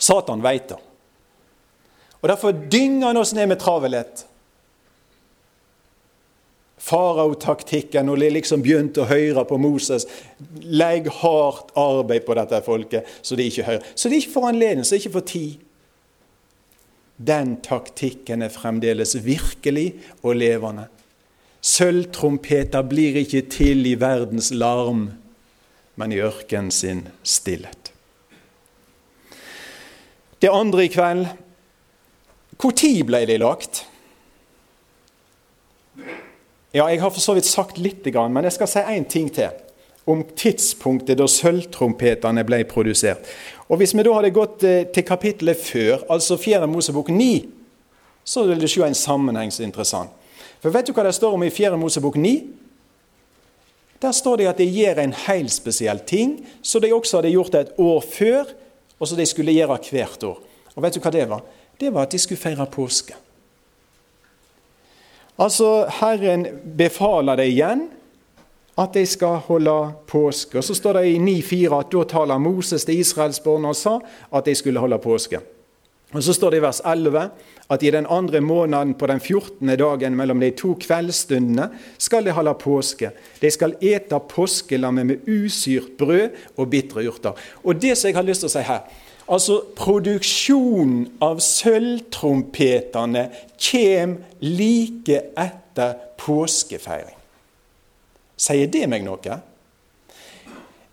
Satan 0.00 0.42
veit 0.42 0.70
det. 0.70 0.78
Og 2.20 2.28
Derfor 2.28 2.52
dynger 2.52 3.06
han 3.06 3.16
oss 3.16 3.32
ned 3.34 3.48
med 3.48 3.60
travelhet. 3.60 4.26
Farao-taktikken, 6.80 8.06
når 8.08 8.22
de 8.22 8.28
liksom 8.38 8.62
begynte 8.64 9.02
å 9.02 9.08
høre 9.08 9.44
på 9.44 9.58
Moses 9.60 10.06
Legg 10.64 11.10
hardt 11.20 11.74
arbeid 11.78 12.24
på 12.24 12.36
dette 12.38 12.62
folket, 12.64 13.08
så 13.20 13.36
de 13.36 13.48
ikke 13.50 13.66
hører. 13.66 13.90
Så 13.94 14.08
de 14.08 14.20
ikke 14.20 14.32
får 14.32 14.48
anledning, 14.48 14.84
så 14.84 14.96
de 14.96 15.02
ikke 15.02 15.18
får 15.18 15.26
tid. 15.28 15.66
Den 17.20 17.58
taktikken 17.60 18.40
er 18.42 18.52
fremdeles 18.52 19.12
virkelig 19.26 19.90
og 20.22 20.38
levende. 20.40 20.86
Sølvtrompeter 21.60 22.86
blir 22.88 23.18
ikke 23.20 23.42
til 23.52 23.84
i 23.84 23.98
verdens 24.00 24.48
larm, 24.56 25.10
men 26.00 26.16
i 26.16 26.22
ørkenen 26.24 26.72
sin 26.72 27.04
stillhet. 27.20 27.92
Det 30.40 30.48
andre 30.48 30.86
i 30.86 30.92
kveld 30.92 31.26
når 32.62 33.06
ble 33.06 33.24
de 33.26 33.38
lagt? 33.38 33.86
Ja, 36.72 36.86
Jeg 36.86 37.00
har 37.00 37.10
for 37.10 37.20
så 37.20 37.34
vidt 37.34 37.46
sagt 37.46 37.78
litt, 37.78 38.06
men 38.06 38.44
jeg 38.44 38.52
skal 38.52 38.68
si 38.68 38.78
én 38.78 39.08
ting 39.08 39.32
til 39.32 39.50
om 40.06 40.22
tidspunktet 40.24 41.18
da 41.18 41.26
sølvtrompetene 41.28 42.44
ble 42.46 42.64
produsert. 42.64 43.26
Og 43.68 43.78
Hvis 43.78 43.94
vi 43.94 44.02
da 44.02 44.14
hadde 44.14 44.30
gått 44.34 44.64
eh, 44.64 44.86
til 44.92 45.04
kapittelet 45.06 45.56
før, 45.56 46.04
altså 46.10 46.36
4. 46.36 46.66
Mosebok 46.66 47.08
9, 47.08 47.48
så 48.24 48.44
vil 48.46 48.60
du 48.60 48.68
se 48.68 48.82
en 48.82 48.94
sammenheng 48.94 49.52
som 49.52 49.62
er 49.62 49.68
interessant. 49.68 50.10
For 50.60 50.70
Vet 50.70 50.88
du 50.88 50.92
hva 50.92 51.04
det 51.06 51.14
står 51.14 51.36
om 51.36 51.44
i 51.44 51.50
4. 51.50 51.76
Mosebok 51.78 52.16
9? 52.16 52.34
Der 54.00 54.12
står 54.12 54.40
det 54.40 54.48
at 54.48 54.58
de 54.58 54.64
gjør 54.64 55.02
en 55.02 55.12
helt 55.26 55.52
spesiell 55.52 56.00
ting, 56.08 56.40
som 56.62 56.80
de 56.80 56.92
også 56.94 57.20
hadde 57.20 57.34
gjort 57.34 57.54
et 57.54 57.72
år 57.78 58.00
før, 58.00 58.52
og 58.98 59.08
som 59.08 59.18
de 59.18 59.26
skulle 59.28 59.52
gjøre 59.52 59.78
hvert 59.92 60.24
år. 60.24 60.38
Og 60.74 60.82
vet 60.82 60.96
du 60.96 61.00
hva 61.00 61.12
det 61.12 61.28
var? 61.28 61.44
Det 61.80 61.90
var 61.94 62.06
at 62.06 62.12
de 62.12 62.18
skulle 62.18 62.40
feire 62.40 62.66
påske. 62.70 63.16
Altså, 65.40 65.86
Herren 66.00 66.46
befaler 66.76 67.40
det 67.40 67.48
igjen 67.48 67.86
at 68.80 68.92
de 68.96 69.06
skal 69.08 69.40
holde 69.46 69.76
påske. 70.08 70.58
Og 70.58 70.64
Så 70.64 70.74
står 70.74 71.00
det 71.00 71.06
i 71.14 71.18
9,4 71.18 71.80
at 71.80 71.92
da 71.92 72.04
taler 72.04 72.38
Moses 72.38 72.84
til 72.84 73.00
israelsbarna 73.00 73.72
og 73.72 73.76
sa 73.76 73.98
at 74.32 74.44
de 74.46 74.54
skulle 74.54 74.80
holde 74.80 74.98
påske. 74.98 75.40
Og 76.12 76.22
Så 76.22 76.32
står 76.34 76.50
det 76.50 76.58
i 76.58 76.62
vers 76.62 76.80
11 76.84 77.30
at 77.70 77.82
i 77.82 77.90
den 77.90 78.06
andre 78.10 78.40
måneden 78.40 78.94
på 78.94 79.06
den 79.06 79.20
14. 79.20 79.78
dagen 79.78 80.16
mellom 80.16 80.40
de 80.40 80.50
to 80.50 80.74
kveldsstundene 80.74 81.68
skal 81.98 82.24
de 82.24 82.34
holde 82.34 82.54
påske. 82.54 83.12
De 83.40 83.50
skal 83.50 83.76
ete 83.80 84.18
påskelammet 84.28 85.06
med 85.06 85.28
usyrt 85.28 85.96
brød 85.98 86.30
og 86.56 86.70
bitre 86.70 87.06
urter. 87.08 87.32
Og 87.64 87.82
det 87.82 87.96
som 87.98 88.08
jeg 88.08 88.16
har 88.16 88.26
lyst 88.26 88.42
til 88.42 88.50
å 88.50 88.54
si 88.56 88.64
her, 88.66 88.82
Altså, 89.30 89.60
produksjonen 89.78 91.04
av 91.22 91.38
sølvtrompetene 91.44 93.28
kommer 93.62 94.42
like 94.42 95.20
etter 95.38 95.94
påskefeiring. 96.18 97.14
Sier 98.40 98.70
det 98.72 98.88
meg 98.90 99.04
noe? 99.06 99.36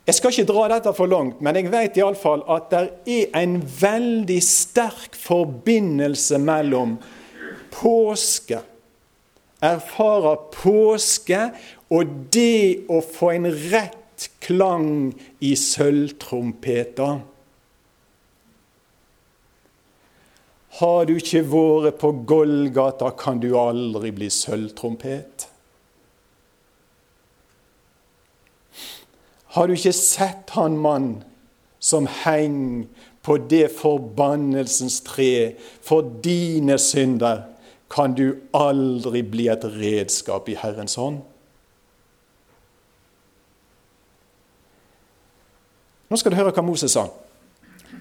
Jeg 0.07 0.15
skal 0.15 0.31
ikke 0.31 0.47
dra 0.51 0.67
dette 0.71 0.93
for 0.95 1.09
langt, 1.11 1.41
men 1.43 1.57
jeg 1.57 1.71
vet 1.71 1.97
iallfall 1.99 2.45
at 2.53 2.69
det 2.71 2.83
er 3.11 3.33
en 3.41 3.57
veldig 3.59 4.37
sterk 4.45 5.17
forbindelse 5.19 6.37
mellom 6.39 6.93
påske, 7.73 8.61
erfarer 9.65 10.45
påske, 10.53 11.41
og 11.89 12.13
det 12.31 12.85
å 12.87 13.01
få 13.01 13.33
en 13.33 13.49
rett 13.49 14.29
klang 14.45 15.11
i 15.43 15.55
sølvtrompeter. 15.59 17.17
Har 20.77 21.07
du 21.09 21.15
ikke 21.17 21.41
vært 21.49 21.97
på 22.01 22.11
Golgata, 22.29 23.09
kan 23.17 23.39
du 23.41 23.49
aldri 23.57 24.11
bli 24.13 24.29
sølvtrompet. 24.29 25.47
Har 29.57 29.65
du 29.65 29.73
ikke 29.73 29.95
sett 29.95 30.53
han 30.53 30.77
mann 30.77 31.11
som 31.79 32.05
henger 32.23 32.85
på 33.25 33.39
det 33.49 33.65
forbannelsens 33.75 35.01
tre 35.03 35.55
for 35.83 36.05
dine 36.23 36.77
synder, 36.79 37.47
kan 37.89 38.13
du 38.15 38.37
aldri 38.55 39.23
bli 39.23 39.47
et 39.51 39.65
redskap 39.79 40.47
i 40.51 40.55
Herrens 40.59 40.95
hånd. 40.99 41.23
Nå 46.07 46.19
skal 46.19 46.31
du 46.31 46.37
høre 46.39 46.53
hva 46.55 46.63
Moses 46.63 46.93
sa. 46.95 47.07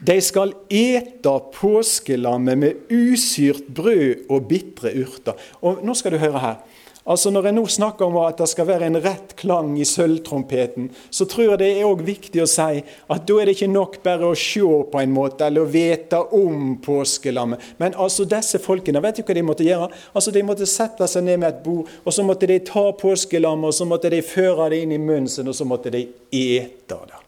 De 0.05 0.21
skal 0.21 0.53
ete 0.69 1.35
påskelammet 1.55 2.59
med 2.59 2.93
usyrt 2.93 3.69
brød 3.75 4.26
og 4.29 4.49
bitre 4.50 4.93
urter. 5.00 5.38
Og 5.62 5.85
nå 5.85 5.95
skal 5.97 6.17
du 6.17 6.21
høre 6.23 6.43
her. 6.43 6.59
Altså 7.07 7.31
Når 7.31 7.45
jeg 7.47 7.55
nå 7.55 7.62
snakker 7.71 8.09
om 8.09 8.17
at 8.19 8.41
det 8.41 8.49
skal 8.50 8.67
være 8.67 8.88
en 8.88 8.99
rett 8.99 9.37
klang 9.38 9.76
i 9.79 9.85
sølvtrompeten, 9.87 10.88
så 11.11 11.25
tror 11.31 11.53
jeg 11.53 11.59
det 11.61 11.69
er 11.76 11.85
også 11.87 12.07
viktig 12.09 12.41
å 12.43 12.49
si 12.50 12.81
at 12.83 13.29
da 13.29 13.37
er 13.38 13.47
det 13.47 13.55
ikke 13.55 13.69
nok 13.71 14.00
bare 14.03 14.26
å 14.26 14.35
se 14.35 14.67
på 14.91 15.03
en 15.03 15.12
måte, 15.15 15.47
eller 15.47 15.62
å 15.62 15.71
vite 15.71 16.19
om 16.35 16.75
påskelammet. 16.83 17.62
Men 17.79 17.95
altså 17.95 18.26
disse 18.26 18.59
folkene, 18.59 19.03
vet 19.05 19.21
du 19.21 19.23
hva 19.23 19.37
de 19.38 19.45
måtte 19.47 19.69
gjøre? 19.69 19.87
Altså 20.19 20.35
De 20.35 20.43
måtte 20.43 20.67
sette 20.67 21.07
seg 21.07 21.29
ned 21.29 21.38
med 21.45 21.53
et 21.53 21.62
bord, 21.62 21.87
og 22.03 22.17
så 22.17 22.26
måtte 22.26 22.50
de 22.50 22.59
ta 22.67 22.88
påskelammet, 22.99 23.71
og 23.71 23.79
så 23.79 23.87
måtte 23.87 24.11
de 24.11 24.23
føre 24.26 24.73
det 24.75 24.83
inn 24.83 24.97
i 24.99 24.99
munnen 24.99 25.31
sin, 25.31 25.47
og 25.47 25.55
så 25.55 25.69
måtte 25.69 25.95
de 25.95 26.09
ete 26.35 26.99
det. 27.07 27.23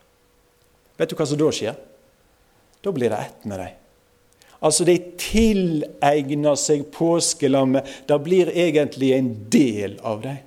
Vet 0.98 1.14
du 1.14 1.14
hva 1.14 1.28
som 1.30 1.38
da 1.38 1.54
skjer? 1.54 1.78
Da 2.84 2.92
blir 2.94 3.10
det 3.10 3.16
ett 3.16 3.44
med 3.44 3.58
dem. 3.58 3.74
Altså, 4.58 4.84
de 4.84 4.96
tilegner 5.18 6.58
seg 6.58 6.88
påskelammet. 6.94 7.86
Det 8.06 8.18
blir 8.24 8.50
egentlig 8.50 9.12
en 9.14 9.32
del 9.50 9.98
av 10.02 10.22
dem. 10.24 10.40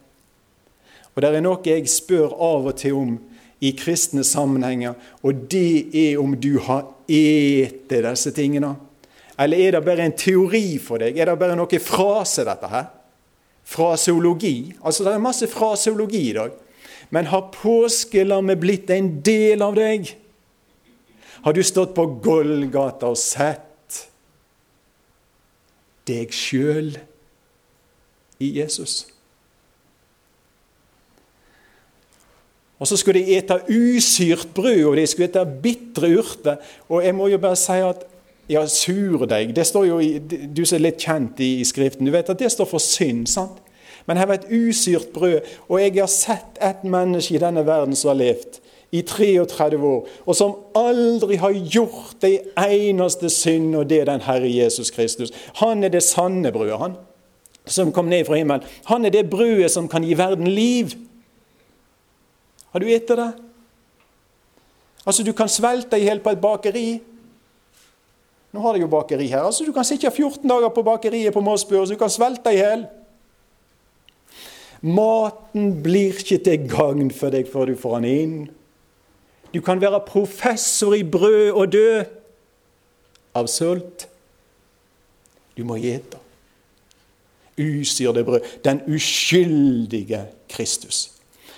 Og 1.11 1.23
det 1.23 1.31
er 1.31 1.43
noe 1.43 1.59
jeg 1.67 1.91
spør 1.91 2.33
av 2.35 2.71
og 2.71 2.77
til 2.79 2.95
om 2.95 3.17
i 3.61 3.73
kristne 3.77 4.23
sammenhenger, 4.25 4.95
og 5.21 5.43
det 5.51 5.91
er 5.93 6.17
om 6.17 6.33
du 6.33 6.55
har 6.65 6.87
ete 7.05 7.99
disse 8.01 8.31
tingene. 8.33 8.73
Eller 9.39 9.61
er 9.61 9.75
det 9.75 9.83
bare 9.85 10.07
en 10.07 10.15
teori 10.17 10.79
for 10.81 11.01
deg? 11.01 11.19
Er 11.19 11.29
det 11.29 11.37
bare 11.39 11.57
noe 11.59 11.81
frase, 11.81 12.45
dette 12.47 12.69
her? 12.71 12.87
Fraseologi? 13.71 14.73
Altså, 14.81 15.05
det 15.05 15.13
er 15.13 15.23
masse 15.23 15.47
fraseologi 15.49 16.23
i 16.31 16.35
dag. 16.39 16.55
Men 17.13 17.29
har 17.29 17.51
påskelammet 17.53 18.59
blitt 18.61 18.89
en 18.93 19.13
del 19.25 19.61
av 19.61 19.77
deg? 19.77 20.09
Har 21.41 21.53
du 21.53 21.63
stått 21.65 21.95
på 21.97 22.05
Golgata 22.21 23.09
og 23.09 23.17
sett 23.17 23.97
deg 26.09 26.33
sjøl 26.33 26.93
i 28.41 28.51
Jesus? 28.59 29.07
Og 32.81 32.89
så 32.89 32.97
skulle 32.97 33.21
de 33.21 33.37
ete 33.37 33.59
usyrt 33.69 34.53
brød, 34.57 34.85
og 34.89 34.95
de 34.97 35.05
skulle 35.09 35.29
ete 35.29 35.43
bitre 35.63 36.09
urter. 36.17 36.61
Og 36.89 37.03
jeg 37.05 37.13
må 37.13 37.27
jo 37.29 37.37
bare 37.41 37.57
si 37.59 37.77
at 37.85 38.07
ja, 38.49 38.63
surdeig 38.67 39.53
det 39.55 39.67
står 39.69 39.85
jo 39.85 39.99
i, 40.01 40.15
Du 40.19 40.63
som 40.65 40.79
er 40.79 40.87
litt 40.87 41.01
kjent 41.01 41.39
i, 41.39 41.59
i, 41.61 41.67
Skriften, 41.67 42.07
du 42.07 42.13
vet 42.13 42.29
at 42.29 42.39
det 42.41 42.49
står 42.51 42.69
for 42.69 42.81
synd. 42.81 43.27
sant? 43.29 43.61
Men 44.09 44.17
her 44.17 44.25
var 44.25 44.39
et 44.41 44.49
usyrt 44.49 45.13
brød, 45.13 45.45
og 45.69 45.77
jeg 45.81 45.93
har 45.99 46.09
sett 46.09 46.57
et 46.61 46.81
menneske 46.83 47.37
i 47.37 47.41
denne 47.41 47.61
verden 47.65 47.95
som 47.95 48.11
har 48.11 48.21
levd 48.23 48.57
i 48.91 49.01
33 49.07 49.77
år, 49.87 50.07
og 50.25 50.35
som 50.35 50.57
aldri 50.75 51.37
har 51.39 51.55
gjort 51.55 52.25
ei 52.27 52.41
eneste 52.89 53.29
synd, 53.31 53.75
og 53.79 53.87
det 53.89 54.01
er 54.01 54.09
den 54.09 54.25
Herre 54.25 54.49
Jesus 54.51 54.91
Kristus. 54.91 55.31
Han 55.61 55.83
er 55.83 55.93
det 55.93 56.03
sanne 56.03 56.51
brødet, 56.51 56.79
han, 56.79 56.97
som 57.65 57.93
kom 57.95 58.09
ned 58.11 58.25
fra 58.27 58.35
himmelen. 58.35 58.67
Han 58.91 59.05
er 59.05 59.13
det 59.15 59.29
brødet 59.29 59.71
som 59.71 59.87
kan 59.87 60.03
gi 60.03 60.17
verden 60.17 60.49
liv. 60.51 60.91
Har 62.71 62.79
du 62.79 62.87
spist 62.87 63.15
det? 63.15 63.31
Altså, 65.05 65.23
du 65.23 65.31
kan 65.33 65.49
svelte 65.49 65.97
i 65.97 66.05
hjel 66.05 66.19
på 66.19 66.29
et 66.29 66.41
bakeri. 66.41 67.01
Nå 68.51 68.61
har 68.61 68.75
de 68.75 68.83
jo 68.83 68.91
bakeri 68.91 69.27
her. 69.31 69.47
altså 69.47 69.65
Du 69.65 69.71
kan 69.71 69.85
sitte 69.87 70.11
14 70.11 70.49
dager 70.49 70.69
på 70.69 70.83
bakeriet 70.83 71.33
på 71.33 71.41
Mossbu, 71.41 71.85
så 71.85 71.93
du 71.93 71.99
kan 71.99 72.09
svelte 72.09 72.51
i 72.51 72.59
hjel. 72.59 72.85
Maten 74.81 75.83
blir 75.83 76.17
ikke 76.17 76.43
til 76.43 76.67
gagn 76.69 77.11
for 77.13 77.29
deg 77.29 77.47
før 77.47 77.69
du 77.69 77.75
får 77.77 77.99
den 78.01 78.09
inn. 78.09 78.35
Du 79.53 79.59
kan 79.61 79.81
være 79.81 79.99
professor 80.07 80.95
i 80.95 81.03
brød 81.03 81.51
og 81.51 81.71
dø 81.73 82.03
av 83.35 83.47
sult. 83.51 84.07
Du 85.57 85.63
må 85.67 85.77
gjete. 85.81 86.19
Usyrde 87.59 88.23
brød. 88.25 88.47
Den 88.63 88.81
uskyldige 88.87 90.23
Kristus. 90.49 91.09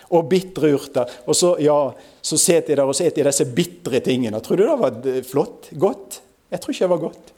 Og 0.09 0.27
bitre 0.29 0.73
urter. 0.75 1.09
Og 1.25 1.37
så, 1.37 1.53
ja, 1.61 1.77
så 2.21 2.37
sitter 2.37 2.73
jeg 2.73 2.77
der 2.81 2.89
og 2.89 2.97
spiser 2.97 3.29
disse 3.29 3.47
bitre 3.55 4.01
tingene. 4.03 4.41
Tror 4.41 4.59
du 4.59 4.65
det 4.65 4.79
var 4.81 5.23
flott? 5.29 5.69
Godt? 5.79 6.21
Jeg 6.51 6.61
tror 6.61 6.73
ikke 6.73 6.85
det 6.85 6.93
var 6.95 7.05
godt. 7.05 7.33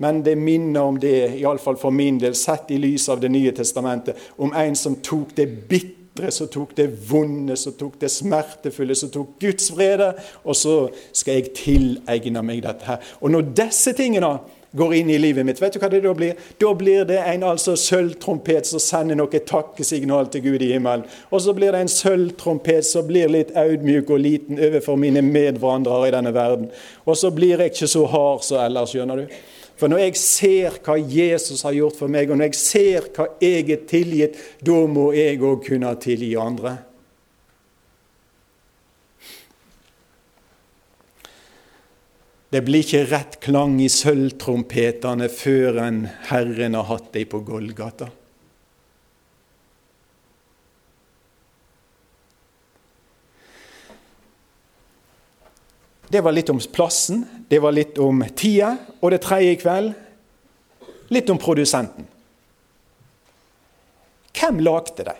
Men 0.00 0.22
det 0.24 0.38
minner 0.40 0.80
om 0.80 0.96
det, 1.00 1.40
iallfall 1.42 1.76
for 1.76 1.92
min 1.92 2.16
del, 2.20 2.32
sett 2.38 2.70
i 2.72 2.78
lys 2.80 3.08
av 3.12 3.20
Det 3.20 3.28
nye 3.28 3.52
testamentet, 3.52 4.16
om 4.40 4.54
en 4.56 4.76
som 4.76 4.96
tok 5.04 5.34
det 5.36 5.48
bitre, 5.68 5.99
som 6.28 6.48
tok 6.52 6.76
det 6.76 6.90
vonde, 7.08 7.56
som 7.56 7.72
tok 7.72 7.96
det 8.02 8.12
smertefulle, 8.12 8.94
som 8.94 9.10
tok 9.10 9.38
Guds 9.40 9.70
vrede, 9.72 10.12
og 10.44 10.56
så 10.56 10.76
skal 11.16 11.40
jeg 11.40 11.54
tilegne 11.56 12.42
meg 12.44 12.64
dette 12.66 12.84
her. 12.84 13.12
Og 13.20 13.32
når 13.32 13.52
disse 13.56 13.96
tingene 13.96 14.36
går 14.76 14.94
inn 14.94 15.10
i 15.10 15.18
livet 15.18 15.46
mitt, 15.46 15.58
vet 15.62 15.74
du 15.74 15.80
hva 15.82 15.90
det 15.90 16.02
da 16.04 16.12
blir? 16.14 16.38
Da 16.62 16.70
blir 16.78 17.06
det 17.08 17.18
en 17.18 17.44
altså 17.48 17.74
sølvtrompet 17.78 18.68
som 18.70 18.82
sender 18.82 19.18
noe 19.18 19.42
takkesignal 19.46 20.30
til 20.30 20.44
Gud 20.46 20.62
i 20.62 20.72
himmelen. 20.74 21.06
Og 21.30 21.42
så 21.42 21.54
blir 21.56 21.74
det 21.74 21.84
en 21.84 21.90
sølvtrompet 21.90 22.86
som 22.86 23.08
blir 23.08 23.32
litt 23.32 23.50
audmjuk 23.58 24.12
og 24.14 24.22
liten 24.22 24.60
overfor 24.62 25.00
mine 25.00 25.24
medvandrere 25.26 26.10
i 26.10 26.14
denne 26.14 26.34
verden. 26.36 26.68
Og 27.06 27.18
så 27.18 27.32
blir 27.34 27.58
jeg 27.58 27.74
ikke 27.74 27.90
så 27.90 28.04
hard 28.12 28.46
som 28.46 28.62
ellers, 28.62 28.94
skjønner 28.94 29.24
du. 29.24 29.40
For 29.80 29.88
når 29.88 30.02
jeg 30.02 30.20
ser 30.20 30.74
hva 30.84 30.98
Jesus 31.00 31.62
har 31.64 31.72
gjort 31.72 31.96
for 31.96 32.12
meg, 32.12 32.28
og 32.28 32.36
når 32.36 32.50
jeg 32.50 32.58
ser 32.60 33.06
hva 33.16 33.30
jeg 33.40 33.64
er 33.72 33.86
tilgitt, 33.88 34.36
da 34.60 34.76
må 34.84 35.06
jeg 35.16 35.40
òg 35.40 35.62
kunne 35.64 35.94
tilgi 36.04 36.34
andre. 36.36 36.74
Det 42.50 42.60
blir 42.66 42.84
ikke 42.84 43.06
rett 43.08 43.40
klang 43.40 43.78
i 43.80 43.88
sølvtrompetene 43.88 45.30
før 45.32 45.80
en 45.86 46.02
Herren 46.28 46.76
har 46.76 46.88
hatt 46.90 47.12
deg 47.14 47.30
på 47.32 47.40
Golgata. 47.46 48.10
Det 56.10 56.20
var 56.26 56.34
litt 56.34 56.50
om 56.50 56.58
plassen, 56.74 57.22
det 57.50 57.58
var 57.58 57.74
litt 57.74 57.98
om 57.98 58.22
tida, 58.36 58.76
og 59.02 59.10
det 59.10 59.24
tredje 59.24 59.56
i 59.56 59.58
kveld 59.58 61.10
litt 61.10 61.30
om 61.32 61.38
produsenten. 61.42 62.06
Hvem 64.30 64.60
lagde 64.62 65.04
de? 65.08 65.16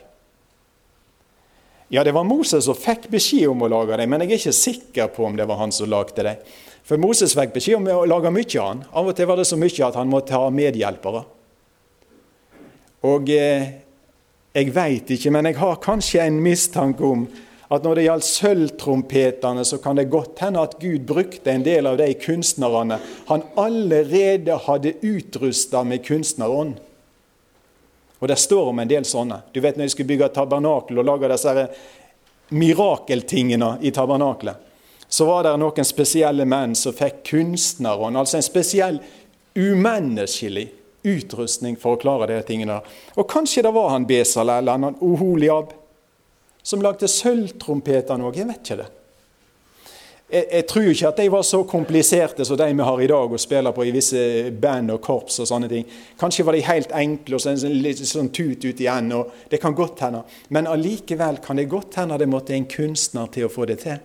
Ja, 1.91 2.05
det 2.07 2.15
var 2.15 2.23
Moses 2.23 2.69
som 2.69 2.79
fikk 2.79 3.09
beskjed 3.11 3.51
om 3.51 3.67
å 3.67 3.71
lage 3.73 3.99
dem, 3.99 4.13
men 4.13 4.23
jeg 4.23 4.31
er 4.31 4.43
ikke 4.45 4.55
sikker 4.55 5.11
på 5.11 5.27
om 5.27 5.35
det 5.35 5.49
var 5.51 5.59
han 5.59 5.75
som 5.75 5.91
lagde 5.91 6.23
dem. 6.23 6.39
For 6.87 7.03
Moses 7.03 7.35
fikk 7.35 7.57
beskjed 7.57 7.81
om 7.81 7.91
å 7.91 8.07
lage 8.07 8.31
mye 8.31 8.63
av 8.63 8.69
han. 8.69 8.87
Av 8.95 9.11
og 9.11 9.19
til 9.19 9.27
var 9.27 9.43
det 9.43 9.49
så 9.51 9.59
mye 9.59 9.89
at 9.89 9.99
han 9.99 10.11
måtte 10.11 10.39
ha 10.39 10.55
medhjelpere. 10.55 11.25
Og 13.11 13.33
eh, 13.35 13.69
jeg 14.55 14.75
veit 14.77 15.11
ikke, 15.17 15.35
men 15.35 15.51
jeg 15.51 15.59
har 15.59 15.83
kanskje 15.83 16.23
en 16.23 16.39
mistanke 16.45 17.07
om 17.07 17.27
at 17.71 17.85
når 17.87 17.97
det 17.97 18.05
gjaldt 18.09 18.27
sølvtrompetene, 18.27 19.65
så 19.65 19.79
kan 19.79 19.99
det 19.99 20.09
godt 20.11 20.43
hende 20.43 20.63
at 20.65 20.75
Gud 20.83 21.05
brukte 21.07 21.53
en 21.53 21.63
del 21.63 21.87
av 21.87 22.01
de 22.01 22.09
kunstnerne 22.19 22.99
han 23.29 23.45
allerede 23.61 24.57
hadde 24.67 24.97
utrusta 25.07 25.85
med 25.87 26.03
kunstnerånd. 26.07 26.81
Og 28.19 28.29
det 28.29 28.37
står 28.43 28.73
om 28.73 28.83
en 28.83 28.91
del 28.91 29.07
sånne. 29.07 29.39
Du 29.55 29.63
vet 29.63 29.79
når 29.79 29.87
de 29.87 29.95
skulle 29.95 30.11
bygge 30.11 30.33
tabernakel 30.35 30.99
og 30.99 31.07
lage 31.07 31.31
disse 31.31 31.69
mirakeltingene 32.51 33.77
i 33.87 33.95
tabernakelet, 33.95 34.67
så 35.11 35.27
var 35.27 35.47
det 35.47 35.55
noen 35.59 35.87
spesielle 35.87 36.45
menn 36.47 36.75
som 36.79 36.95
fikk 36.95 37.23
kunstnerånd, 37.31 38.19
altså 38.19 38.39
en 38.39 38.47
spesiell 38.47 39.01
umenneskelig 39.55 40.69
utrustning 41.07 41.79
for 41.81 41.95
å 41.95 42.03
klare 42.03 42.29
de 42.31 42.43
tingene. 42.47 42.81
Og 43.15 43.31
kanskje 43.31 43.63
det 43.65 43.73
var 43.75 43.95
han 43.95 44.07
Besal 44.11 44.51
eller 44.53 44.75
han 44.77 44.99
Oholiab 44.99 45.73
som 46.63 46.83
lagde 46.83 47.09
sølvtrompeter 47.09 48.21
òg. 48.21 48.37
Jeg 48.37 48.49
vet 48.49 48.65
ikke 48.65 48.83
det. 48.83 48.89
Jeg, 50.31 50.47
jeg, 50.53 50.67
tror 50.71 50.89
ikke 50.89 51.09
at 51.09 51.17
de 51.19 51.31
var 51.33 51.43
så 51.43 51.63
kompliserte 51.67 52.45
som 52.47 52.59
de 52.59 52.69
vi 52.71 52.87
har 52.87 53.01
i 53.03 53.07
dag 53.11 53.33
og 53.35 53.41
spiller 53.41 53.75
på 53.75 53.83
i 53.83 53.95
visse 53.95 54.51
band 54.63 54.93
og 54.95 55.01
korps. 55.03 55.41
og 55.43 55.49
sånne 55.51 55.69
ting. 55.69 55.89
Kanskje 56.21 56.47
var 56.47 56.55
de 56.55 56.63
helt 56.63 56.93
enkle 56.95 57.35
og 57.35 57.43
så 57.43 57.51
en 57.51 57.81
litt 57.83 58.03
sånn 58.07 58.31
tut 58.31 58.63
ut 58.65 58.81
igjen. 58.81 59.11
og 59.13 59.33
Det 59.51 59.61
kan 59.61 59.75
godt 59.75 60.05
hende. 60.07 60.23
Men 60.49 60.71
allikevel 60.71 61.43
kan 61.43 61.59
det 61.59 61.69
godt 61.69 61.99
hende 61.99 62.19
det 62.19 62.31
måtte 62.31 62.55
en 62.55 62.69
kunstner 62.71 63.27
til 63.27 63.49
å 63.49 63.53
få 63.53 63.67
det 63.67 63.81
til. 63.83 63.99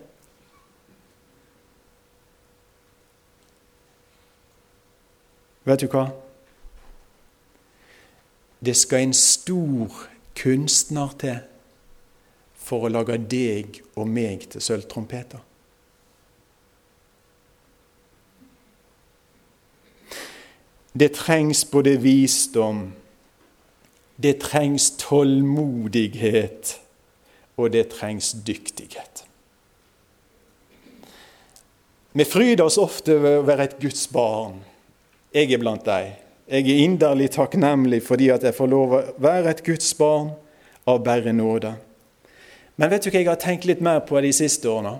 Vet 5.66 5.82
du 5.82 5.88
hva? 5.90 6.08
Det 8.62 8.74
skal 8.74 9.06
en 9.06 9.14
stor 9.14 10.06
kunstner 10.38 11.14
til 11.18 11.38
for 12.66 12.86
å 12.86 12.90
lage 12.90 13.18
deg 13.30 13.78
og 13.94 14.08
meg 14.10 14.48
til 14.50 14.64
sølvtrompeter. 14.64 15.42
Det 20.96 21.12
trengs 21.12 21.60
både 21.68 21.98
visdom, 22.00 22.88
det 24.16 24.38
trengs 24.40 24.90
tålmodighet, 24.96 26.72
og 27.60 27.72
det 27.74 27.90
trengs 27.92 28.32
dyktighet. 28.46 29.26
Vi 32.16 32.24
fryder 32.24 32.64
oss 32.64 32.78
ofte 32.80 33.18
ved 33.20 33.42
å 33.42 33.44
være 33.44 33.68
et 33.68 33.76
Guds 33.80 34.06
barn. 34.08 34.56
Jeg 35.36 35.52
er 35.52 35.60
blant 35.60 35.84
dem. 35.84 36.14
Jeg 36.48 36.64
er 36.64 36.84
inderlig 36.86 37.28
takknemlig 37.34 38.00
fordi 38.06 38.30
at 38.32 38.46
jeg 38.46 38.56
får 38.56 38.70
lov 38.72 38.94
å 38.96 39.00
være 39.20 39.52
et 39.52 39.60
Guds 39.66 39.90
barn 39.98 40.30
av 40.88 41.02
bare 41.04 41.34
nåde. 41.36 41.74
Men 42.76 42.92
vet 42.92 43.06
du 43.06 43.10
hva 43.10 43.20
jeg 43.20 43.28
har 43.30 43.40
tenkt 43.40 43.66
litt 43.68 43.82
mer 43.84 44.02
på 44.04 44.20
de 44.20 44.32
siste 44.36 44.68
årene? 44.68 44.98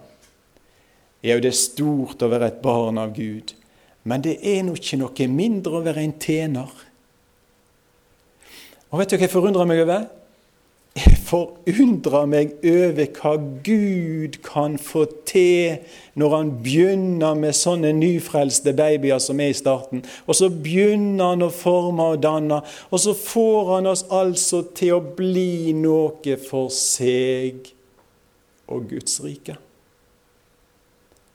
Ja, 1.25 1.37
det 1.41 1.51
er 1.51 1.59
stort 1.59 2.23
å 2.23 2.31
være 2.31 2.51
et 2.53 2.61
barn 2.65 3.01
av 3.01 3.15
Gud, 3.17 3.53
men 4.07 4.23
det 4.25 4.39
er 4.47 4.63
nå 4.65 4.77
ikke 4.79 5.01
noe 5.01 5.27
mindre 5.33 5.79
å 5.79 5.85
være 5.85 6.05
en 6.05 6.15
tjener. 6.23 6.71
Og 8.93 9.01
vet 9.01 9.11
du 9.11 9.17
hva 9.17 9.27
jeg 9.27 9.33
forundrer 9.33 9.69
meg 9.69 9.83
over? 9.83 10.07
Jeg 10.97 11.19
forundrer 11.27 12.25
meg 12.31 12.55
over 12.65 13.09
hva 13.19 13.35
Gud 13.67 14.39
kan 14.47 14.79
få 14.81 15.03
til 15.29 15.83
når 16.17 16.33
han 16.33 16.53
begynner 16.65 17.37
med 17.37 17.53
sånne 17.59 17.91
nyfrelste 17.99 18.73
babyer 18.79 19.21
som 19.21 19.43
er 19.45 19.53
i 19.53 19.59
starten. 19.59 20.01
Og 20.25 20.39
så 20.39 20.49
begynner 20.49 21.35
han 21.35 21.45
å 21.45 21.53
forme 21.53 22.07
og 22.15 22.23
danne, 22.25 22.63
og 22.89 23.03
så 23.03 23.13
får 23.13 23.73
han 23.75 23.91
oss 23.93 24.07
altså 24.09 24.63
til 24.79 24.97
å 24.97 25.05
bli 25.19 25.75
noe 25.77 26.39
for 26.41 26.73
seg 26.73 27.69
og 28.73 28.89
Guds 28.89 29.21
rike. 29.21 29.59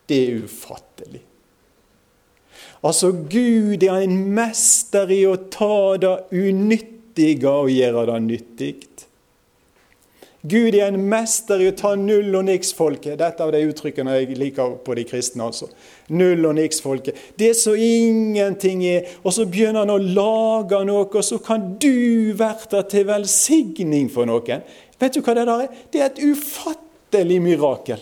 Det 0.10 0.24
er 0.26 0.42
ufattelig. 0.42 1.22
Altså, 2.82 3.12
Gud 3.14 3.84
er 3.86 4.02
en 4.02 4.18
mester 4.34 5.12
i 5.14 5.22
å 5.30 5.38
ta 5.54 5.98
det 6.02 6.16
unyttige 6.34 7.52
og 7.52 7.70
gjøre 7.70 8.08
det 8.10 8.18
nyttig. 8.26 8.74
Gud 10.42 10.74
er 10.74 10.88
en 10.88 10.98
mester 11.06 11.62
i 11.62 11.68
å 11.70 11.74
ta 11.78 11.92
null 12.00 12.34
og 12.34 12.48
niks-folket. 12.48 13.20
Dette 13.20 13.46
er 13.46 13.54
de 13.54 13.68
uttrykkene 13.70 14.16
jeg 14.16 14.38
liker 14.40 14.80
på 14.82 14.96
de 14.98 15.04
kristne. 15.06 15.46
altså. 15.46 15.68
Null 16.10 16.46
og 16.50 16.56
niks-folket. 16.58 17.18
Det 17.38 17.52
som 17.58 17.78
ingenting 17.78 18.82
er. 18.86 19.06
Og 19.24 19.36
så 19.36 19.46
begynner 19.46 19.86
han 19.86 19.94
å 19.94 20.00
lage 20.02 20.82
noe, 20.90 21.06
og 21.06 21.24
så 21.24 21.38
kan 21.46 21.76
du 21.78 22.34
være 22.38 22.82
til 22.90 23.06
velsigning 23.06 24.10
for 24.10 24.26
noen. 24.26 24.66
Vet 25.02 25.14
du 25.14 25.22
hva 25.22 25.36
det 25.38 25.46
der 25.46 25.68
er? 25.68 25.84
Det 25.94 26.02
er 26.02 26.10
et 26.10 26.24
ufattelig 26.26 27.42
mirakel. 27.42 28.02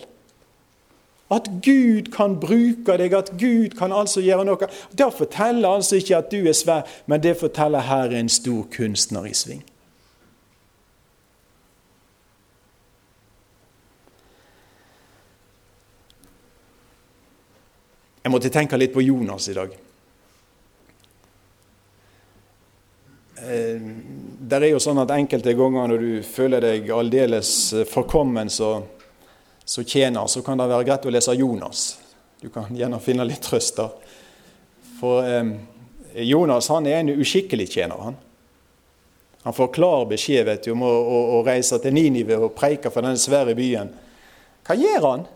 At 1.30 1.46
Gud 1.62 2.08
kan 2.10 2.40
bruke 2.40 2.96
deg, 2.98 3.12
at 3.14 3.30
Gud 3.38 3.76
kan 3.78 3.92
altså 3.92 4.24
gjøre 4.24 4.48
noe. 4.48 4.70
Det 4.96 5.12
forteller 5.14 5.68
altså 5.68 6.00
ikke 6.00 6.16
at 6.16 6.32
du 6.32 6.40
er 6.40 6.56
svær, 6.56 6.88
men 7.06 7.20
det 7.22 7.36
forteller 7.38 7.84
her 7.86 8.08
er 8.08 8.24
en 8.24 8.32
stor 8.32 8.64
kunstner 8.72 9.28
i 9.28 9.36
sving. 9.36 9.62
Jeg 18.22 18.32
måtte 18.32 18.50
tenke 18.52 18.76
litt 18.76 18.92
på 18.92 19.02
Jonas 19.02 19.48
i 19.48 19.54
dag. 19.56 19.72
Eh, 23.40 23.80
det 24.40 24.58
er 24.60 24.68
jo 24.68 24.80
sånn 24.82 25.00
at 25.00 25.12
Enkelte 25.14 25.54
ganger 25.56 25.88
når 25.88 26.04
du 26.04 26.12
føler 26.26 26.64
deg 26.64 26.90
aldeles 26.92 27.52
forkommen 27.88 28.52
som 28.52 28.84
tjener, 29.64 30.26
så 30.28 30.42
kan 30.44 30.60
det 30.60 30.68
være 30.68 30.88
greit 30.88 31.08
å 31.08 31.14
lese 31.14 31.36
Jonas. 31.38 31.84
Du 32.40 32.48
kan 32.52 32.68
gjerne 32.76 33.00
finne 33.00 33.24
litt 33.24 33.42
trøst 33.44 33.80
der. 33.80 33.96
For 35.00 35.24
eh, 35.24 35.54
Jonas 36.28 36.68
han 36.72 36.88
er 36.90 37.00
en 37.00 37.14
uskikkelig 37.16 37.70
tjener. 37.72 37.96
han. 37.96 38.20
Han 39.42 39.56
får 39.56 39.72
klar 39.72 40.04
beskjed 40.10 40.44
vet 40.44 40.64
du, 40.64 40.74
om 40.74 40.84
å, 40.84 40.92
å, 40.92 41.18
å 41.38 41.42
reise 41.46 41.78
til 41.80 41.96
Ninive 41.96 42.36
og 42.36 42.52
preike 42.56 42.92
for 42.92 43.00
denne 43.00 43.20
svære 43.20 43.56
byen. 43.56 43.92
Hva 44.66 44.76
gjør 44.76 45.06
han? 45.06 45.28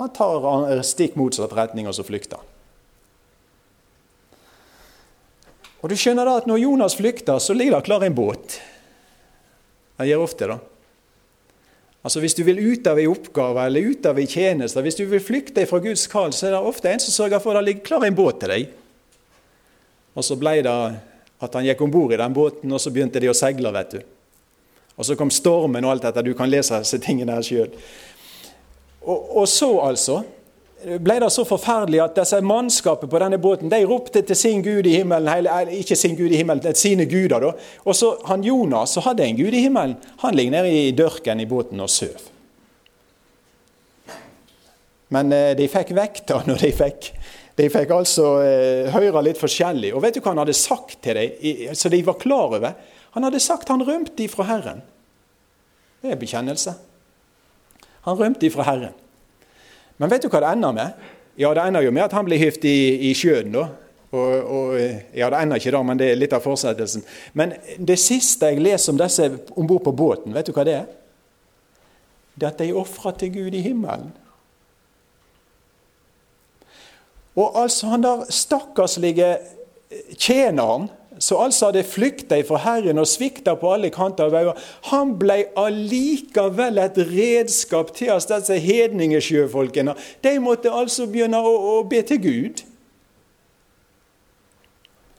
Han 0.00 0.14
tar 0.16 0.80
stikk 0.86 1.18
motsatt 1.20 1.52
retning, 1.56 1.88
og 1.90 1.96
så 1.96 2.06
flykter 2.06 2.40
han. 2.40 2.48
Og 5.80 5.92
du 5.92 5.96
skjønner 5.96 6.28
da 6.28 6.40
at 6.40 6.48
Når 6.48 6.60
Jonas 6.60 6.96
flykter, 6.96 7.38
så 7.40 7.56
ligger 7.56 7.78
det 7.78 7.86
klar 7.88 8.04
en 8.04 8.16
båt. 8.16 8.58
Han 10.00 10.08
gjør 10.08 10.24
ofte 10.24 10.48
det. 10.48 10.58
Altså 12.00 12.20
Hvis 12.20 12.36
du 12.36 12.42
vil 12.44 12.60
ut 12.72 12.86
av 12.88 12.98
en 12.98 13.12
oppgave 13.12 13.66
eller 13.66 13.92
ut 13.92 14.06
av 14.08 14.18
en 14.18 14.28
tjeneste, 14.28 14.80
hvis 14.80 14.96
du 14.96 15.04
vil 15.08 15.20
flykte 15.20 15.66
fra 15.68 15.80
Guds 15.84 16.06
kall, 16.08 16.32
så 16.32 16.48
er 16.48 16.56
det 16.56 16.60
ofte 16.64 16.88
en 16.88 17.02
som 17.02 17.12
sørger 17.12 17.42
for 17.44 17.52
at 17.52 17.60
det 17.60 17.68
ligger 17.68 17.88
klar 17.90 18.06
en 18.08 18.16
båt 18.16 18.40
til 18.40 18.52
deg. 18.54 18.70
Og 20.16 20.24
så 20.24 20.36
ble 20.40 20.54
det 20.64 20.76
at 21.40 21.56
han 21.56 21.66
gikk 21.68 21.84
om 21.84 21.92
bord 21.92 22.12
i 22.12 22.20
den 22.20 22.36
båten, 22.36 22.72
og 22.72 22.80
så 22.80 22.92
begynte 22.92 23.20
de 23.20 23.28
å 23.28 23.36
seile, 23.36 23.72
vet 23.72 23.98
du. 23.98 24.00
Og 24.96 25.06
så 25.08 25.16
kom 25.16 25.30
stormen 25.32 25.84
og 25.84 25.94
alt 25.94 26.08
dette. 26.08 26.24
Du 26.24 26.34
kan 26.36 26.50
lese 26.50 26.80
disse 26.82 27.00
tingene 27.00 27.36
her 27.36 27.44
sjøl. 27.44 27.70
Og, 29.00 29.36
og, 29.36 29.48
så, 29.48 29.70
altså, 29.80 30.22
ble 30.80 31.16
det 31.22 31.30
så 31.32 31.44
forferdelig 31.48 32.02
at 32.04 32.16
disse 32.16 32.40
mannskapet 32.44 33.10
på 33.10 33.20
denne 33.20 33.38
båten 33.40 33.72
de 33.72 33.80
ropte 33.88 34.22
til 34.26 34.36
sin 34.36 34.62
gud 34.64 34.88
i 34.88 34.96
himmelen, 34.98 35.28
eller 35.28 35.72
ikke 35.76 35.96
sin 35.96 36.16
gud 36.16 36.32
i 36.32 36.40
himmelen, 36.40 36.62
til 36.64 36.76
sine 36.76 37.06
guder. 37.08 37.40
da. 37.40 37.52
Og 37.84 37.96
så 37.96 38.14
han 38.28 38.44
Jonas, 38.44 38.96
som 38.96 39.04
hadde 39.08 39.24
en 39.24 39.40
gud 39.40 39.56
i 39.56 39.64
himmelen, 39.66 39.96
han 40.24 40.36
ligger 40.36 40.58
nede 40.58 40.72
i 40.72 40.90
dørken 40.96 41.40
i 41.40 41.48
båten 41.48 41.80
og 41.80 41.90
søv. 41.90 42.28
Men 45.10 45.32
eh, 45.34 45.52
de 45.58 45.66
fikk 45.68 45.94
vekta 45.96 46.44
når 46.46 46.60
de 46.62 46.72
fikk 46.76 47.12
de 47.60 47.66
fikk 47.68 47.90
altså 47.92 48.28
eh, 48.40 48.86
høre 48.94 49.20
litt 49.26 49.40
forskjellig. 49.40 49.90
Og 49.92 50.00
vet 50.04 50.16
du 50.16 50.22
hva 50.22 50.32
han 50.32 50.40
hadde 50.44 50.56
sagt 50.56 51.00
til 51.04 51.18
dem, 51.18 51.74
så 51.76 51.90
de 51.92 51.98
var 52.06 52.16
klar 52.20 52.56
over? 52.56 52.78
Han 53.16 53.26
hadde 53.26 53.42
sagt 53.42 53.68
han 53.68 53.84
rømte 53.84 54.24
ifra 54.24 54.46
Herren. 54.48 54.80
Det 56.00 56.14
er 56.14 56.20
bekjennelse. 56.20 56.76
Han 58.06 58.18
rømte 58.18 58.46
ifra 58.46 58.64
Herren. 58.66 58.96
Men 60.00 60.10
vet 60.10 60.24
du 60.24 60.30
hva 60.32 60.40
det 60.40 60.52
ender 60.54 60.72
med? 60.72 61.08
Ja, 61.40 61.54
Det 61.54 61.62
ender 61.62 61.84
jo 61.84 61.90
med 61.90 62.04
at 62.04 62.12
han 62.12 62.24
blir 62.24 62.40
hyft 62.40 62.64
i, 62.64 63.10
i 63.10 63.14
sjøen. 63.14 63.52
da. 63.52 63.68
Og, 64.10 64.32
og, 64.44 64.78
ja, 65.14 65.30
Det 65.30 65.42
ender 65.42 65.56
ikke 65.56 65.70
da, 65.70 65.82
men 65.82 65.98
det 65.98 66.10
er 66.10 66.18
litt 66.18 66.32
av 66.32 66.42
fortsettelsen. 66.42 67.04
Men 67.32 67.54
det 67.78 67.98
siste 67.98 68.50
jeg 68.50 68.62
leser 68.62 68.92
om 68.92 68.98
disse 68.98 69.28
om 69.56 69.66
bord 69.66 69.84
på 69.84 69.92
båten, 69.92 70.34
vet 70.34 70.46
du 70.46 70.52
hva 70.56 70.64
det 70.66 70.74
er? 70.80 70.88
Det 72.34 72.46
er 72.46 72.52
at 72.54 72.58
de 72.58 72.72
ofrer 72.72 73.16
til 73.20 73.32
Gud 73.34 73.54
i 73.54 73.62
himmelen. 73.62 74.10
Og 77.36 77.62
altså 77.62 77.92
han 77.92 78.02
der 78.02 78.24
stakkarslige 78.32 79.36
tjeneren 80.18 80.88
som 81.20 81.42
altså 81.44 81.68
hadde 81.68 81.84
flykta 81.84 82.38
fra 82.48 82.58
Herren 82.64 82.98
og 82.98 83.08
svikta 83.08 83.52
på 83.60 83.74
alle 83.74 83.90
kanter 83.92 84.54
han 84.88 85.12
ble 85.20 85.42
allikevel 85.60 86.80
et 86.80 86.96
redskap 87.10 87.92
til 87.96 88.14
oss, 88.14 88.28
disse 88.30 88.56
hedningesjøfolkene. 88.56 89.94
De 90.24 90.34
måtte 90.40 90.72
altså 90.72 91.06
begynne 91.10 91.42
å, 91.44 91.52
å 91.76 91.84
be 91.84 92.00
til 92.08 92.22
Gud. 92.24 92.64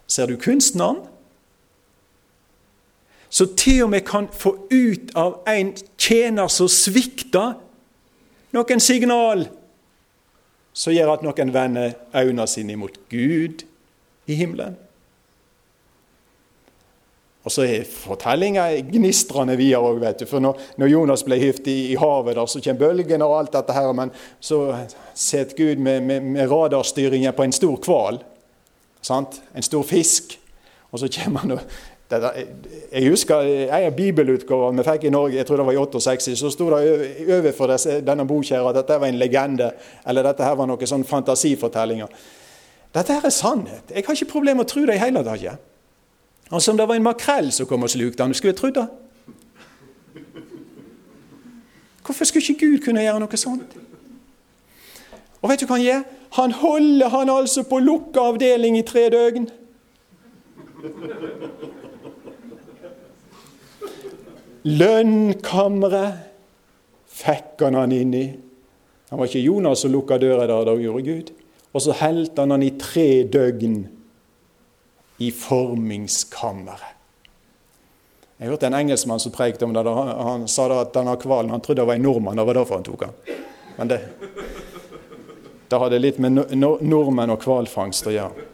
Ser 0.10 0.28
du 0.28 0.40
kunstneren? 0.42 1.06
Så 3.32 3.46
til 3.56 3.86
og 3.86 3.94
med 3.94 4.04
kan 4.04 4.26
få 4.34 4.58
ut 4.74 5.14
av 5.16 5.38
en 5.48 5.70
tjener 6.02 6.50
som 6.52 6.68
svikter, 6.68 7.54
noen 8.52 8.82
signal 8.84 9.46
som 10.74 10.92
gjør 10.92 11.14
at 11.14 11.24
noen 11.24 11.54
vender 11.54 11.94
øynene 12.12 12.48
sine 12.50 12.76
mot 12.76 12.98
Gud 13.14 13.64
i 14.28 14.36
himmelen. 14.36 14.76
Og 17.42 17.52
så 17.52 17.64
er 17.66 17.88
fortellinga 17.90 18.68
gnistrende 18.86 19.56
videre 19.58 19.82
òg, 19.82 20.02
vet 20.04 20.20
du. 20.22 20.28
For 20.30 20.44
når, 20.44 20.60
når 20.78 20.92
Jonas 20.92 21.24
ble 21.26 21.40
gift 21.42 21.70
i, 21.72 21.78
i, 21.90 21.96
havet, 21.98 22.36
der, 22.38 22.46
så 22.46 22.62
kommer 22.62 22.84
bølgene 22.84 23.26
og 23.26 23.40
alt 23.40 23.56
dette 23.56 23.74
her. 23.74 23.90
Men 23.98 24.12
så 24.40 24.60
setter 25.18 25.58
Gud 25.58 25.82
med, 25.82 26.06
med, 26.06 26.28
med 26.36 26.52
radarstyringen 26.52 27.34
på 27.34 27.48
en 27.48 27.56
stor 27.56 27.80
hval. 27.88 28.22
En 29.10 29.66
stor 29.66 29.88
fisk. 29.90 30.38
Og 30.92 31.02
så 31.02 31.10
kommer 31.18 31.46
han 31.46 31.58
og 31.58 31.66
jeg 32.12 33.10
husker 33.10 33.40
en 33.72 33.94
bibelutgave 33.96 34.74
vi 34.76 34.84
fikk 34.84 35.06
i 35.08 35.14
Norge, 35.14 35.38
jeg 35.38 35.48
tror 35.48 35.62
det 35.62 35.66
var 35.70 35.78
i 35.78 35.80
68, 35.80 36.34
så 36.36 36.50
sto 36.52 36.68
det 36.74 36.82
overfor 37.38 37.72
denne 38.04 38.26
boka 38.28 38.60
at 38.68 38.76
dette 38.82 38.98
var 39.00 39.08
en 39.08 39.20
legende, 39.20 39.72
eller 40.04 40.28
dette 40.28 40.44
her 40.44 40.58
var 40.60 40.68
noen 40.68 40.92
sånn 40.92 41.08
fantasifortellinger. 41.08 42.12
Dette 42.92 43.16
her 43.16 43.24
er 43.24 43.32
sannhet. 43.32 43.94
Jeg 43.96 44.04
har 44.04 44.18
ikke 44.18 44.34
problemer 44.34 44.60
med 44.60 44.68
å 44.68 44.74
tro 44.74 44.84
det 44.90 44.98
i 44.98 45.04
hele 45.06 45.24
tatt. 45.24 45.71
Altså 46.52 46.72
om 46.72 46.78
det 46.78 46.88
var 46.88 46.96
en 47.00 47.04
makrell 47.04 47.52
som 47.56 47.68
kom 47.68 47.84
og 47.84 47.90
slukte 47.90 48.24
han, 48.24 48.34
skulle 48.34 48.52
jeg 48.52 48.60
trodd 48.60 48.76
det? 48.76 48.88
Hvorfor 52.06 52.26
skulle 52.26 52.44
ikke 52.44 52.66
Gud 52.66 52.82
kunne 52.86 53.04
gjøre 53.06 53.22
noe 53.24 53.40
sånt? 53.40 53.78
Og 55.42 55.50
vet 55.50 55.62
du 55.62 55.66
hva 55.70 55.78
han 55.78 55.86
gjør? 55.86 56.02
Han 56.38 56.52
holder 56.52 57.10
han 57.14 57.30
altså 57.32 57.64
på 57.68 57.80
lukka 57.80 58.20
avdeling 58.34 58.78
i 58.80 58.84
tre 58.88 59.08
døgn. 59.14 59.48
Lønnkammeret 64.68 66.20
fikk 67.22 67.64
han 67.66 67.80
han 67.80 67.96
inn 67.96 68.14
i. 68.18 68.26
Han 69.12 69.20
var 69.20 69.28
ikke 69.28 69.44
Jonas 69.44 69.84
som 69.84 69.92
lukka 69.92 70.20
døra 70.22 70.46
der, 70.48 70.68
da 70.68 70.76
gjorde 70.80 71.08
Gud. 71.08 71.34
Og 71.72 71.84
så 71.84 71.96
helte 72.00 72.44
han 72.44 72.52
han 72.56 72.64
i 72.64 72.76
tre 72.80 73.24
døgn 73.24 73.82
i 75.22 75.30
formingskammeret. 75.32 76.98
Jeg 78.42 78.50
hørte 78.50 78.66
en 78.66 78.74
engelskmann 78.74 79.20
som 79.22 79.32
prekte 79.32 79.68
om 79.68 79.74
det. 79.74 79.84
Han 79.86 80.48
sa 80.50 80.66
da 80.66 80.80
at 80.82 80.96
denne 80.96 81.14
hvalen 81.14 81.52
han 81.54 81.62
trodde 81.62 81.84
det 81.84 81.88
var 81.92 82.00
en 82.00 82.02
nordmann. 82.02 82.40
Det 82.40 82.46
var 82.48 82.58
derfor 82.58 82.80
han 82.80 82.86
tok 82.88 83.04
den. 83.04 83.36
Men 83.76 83.92
det, 83.92 84.00
det 85.70 85.80
hadde 85.84 86.00
litt 86.02 86.18
med 86.18 86.40
nordmenn 86.58 87.34
og 87.36 87.46
hvalfangst 87.46 88.10
å 88.10 88.16
gjøre. 88.16 88.48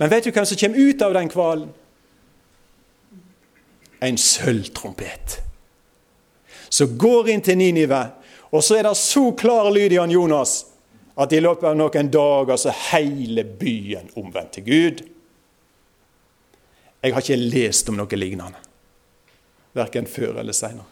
Men 0.00 0.10
vet 0.10 0.26
du 0.26 0.32
hvem 0.32 0.48
som 0.48 0.58
kommer 0.58 0.90
ut 0.90 1.04
av 1.06 1.14
den 1.14 1.30
hvalen? 1.30 1.70
En 4.02 4.18
sølvtrompet. 4.18 5.38
Som 6.72 6.98
går 6.98 7.30
inn 7.30 7.46
til 7.46 7.60
Ninive, 7.60 8.02
og 8.50 8.66
så 8.66 8.80
er 8.80 8.88
det 8.88 8.96
så 8.98 9.28
klar 9.38 9.70
lyd 9.70 9.94
i 9.94 10.02
han 10.02 10.10
Jonas 10.10 10.69
at 11.16 11.32
i 11.32 11.40
løpet 11.42 11.66
av 11.72 11.78
noen 11.78 12.10
dager 12.12 12.60
så 12.60 12.74
hele 12.92 13.44
byen 13.44 14.12
omvendt 14.20 14.58
til 14.58 14.66
Gud. 14.68 15.02
Jeg 17.00 17.14
har 17.14 17.24
ikke 17.24 17.40
lest 17.40 17.88
om 17.88 17.96
noe 17.96 18.18
lignende, 18.18 18.60
verken 19.76 20.08
før 20.10 20.42
eller 20.42 20.56
seinere. 20.56 20.88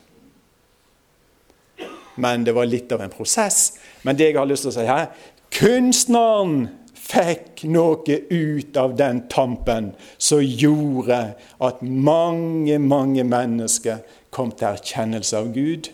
Men 2.18 2.42
det 2.44 2.54
var 2.56 2.66
litt 2.66 2.90
av 2.92 3.04
en 3.04 3.12
prosess. 3.14 3.78
Men 4.02 4.16
det 4.18 4.32
jeg 4.32 4.38
har 4.40 4.48
lyst 4.48 4.66
til 4.66 4.72
å 4.72 4.78
si 4.80 4.86
her 4.88 5.10
Kunstneren 5.54 6.66
fikk 7.08 7.62
noe 7.72 8.16
ut 8.28 8.76
av 8.76 8.96
den 8.98 9.22
tampen 9.32 9.92
som 10.20 10.42
gjorde 10.42 11.20
at 11.64 11.80
mange, 11.80 12.76
mange 12.82 13.24
mennesker 13.24 14.02
kom 14.34 14.52
til 14.52 14.74
erkjennelse 14.74 15.38
av 15.40 15.48
Gud. 15.54 15.88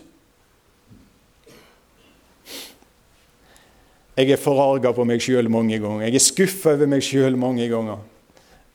Jeg 4.15 4.31
er 4.31 4.39
forarga 4.39 4.93
på 4.95 5.03
meg 5.03 5.19
sjøl 5.23 5.49
mange 5.51 5.75
ganger. 5.83 6.05
Jeg 6.07 6.15
er 6.15 6.23
skuffa 6.23 6.75
over 6.77 6.87
meg 6.87 7.03
sjøl 7.03 7.35
mange 7.39 7.67
ganger. 7.67 8.03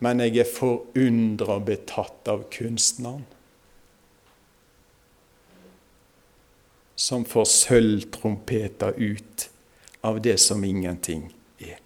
Men 0.04 0.20
jeg 0.20 0.42
er 0.42 0.48
forundra 0.48 1.56
betatt 1.64 2.28
av 2.28 2.44
kunstneren. 2.52 3.24
Som 7.00 7.24
får 7.24 7.46
sølvtrompeter 7.48 8.98
ut 9.00 9.46
av 10.04 10.20
det 10.20 10.36
som 10.40 10.60
ingenting 10.64 11.24
er. 11.64 11.80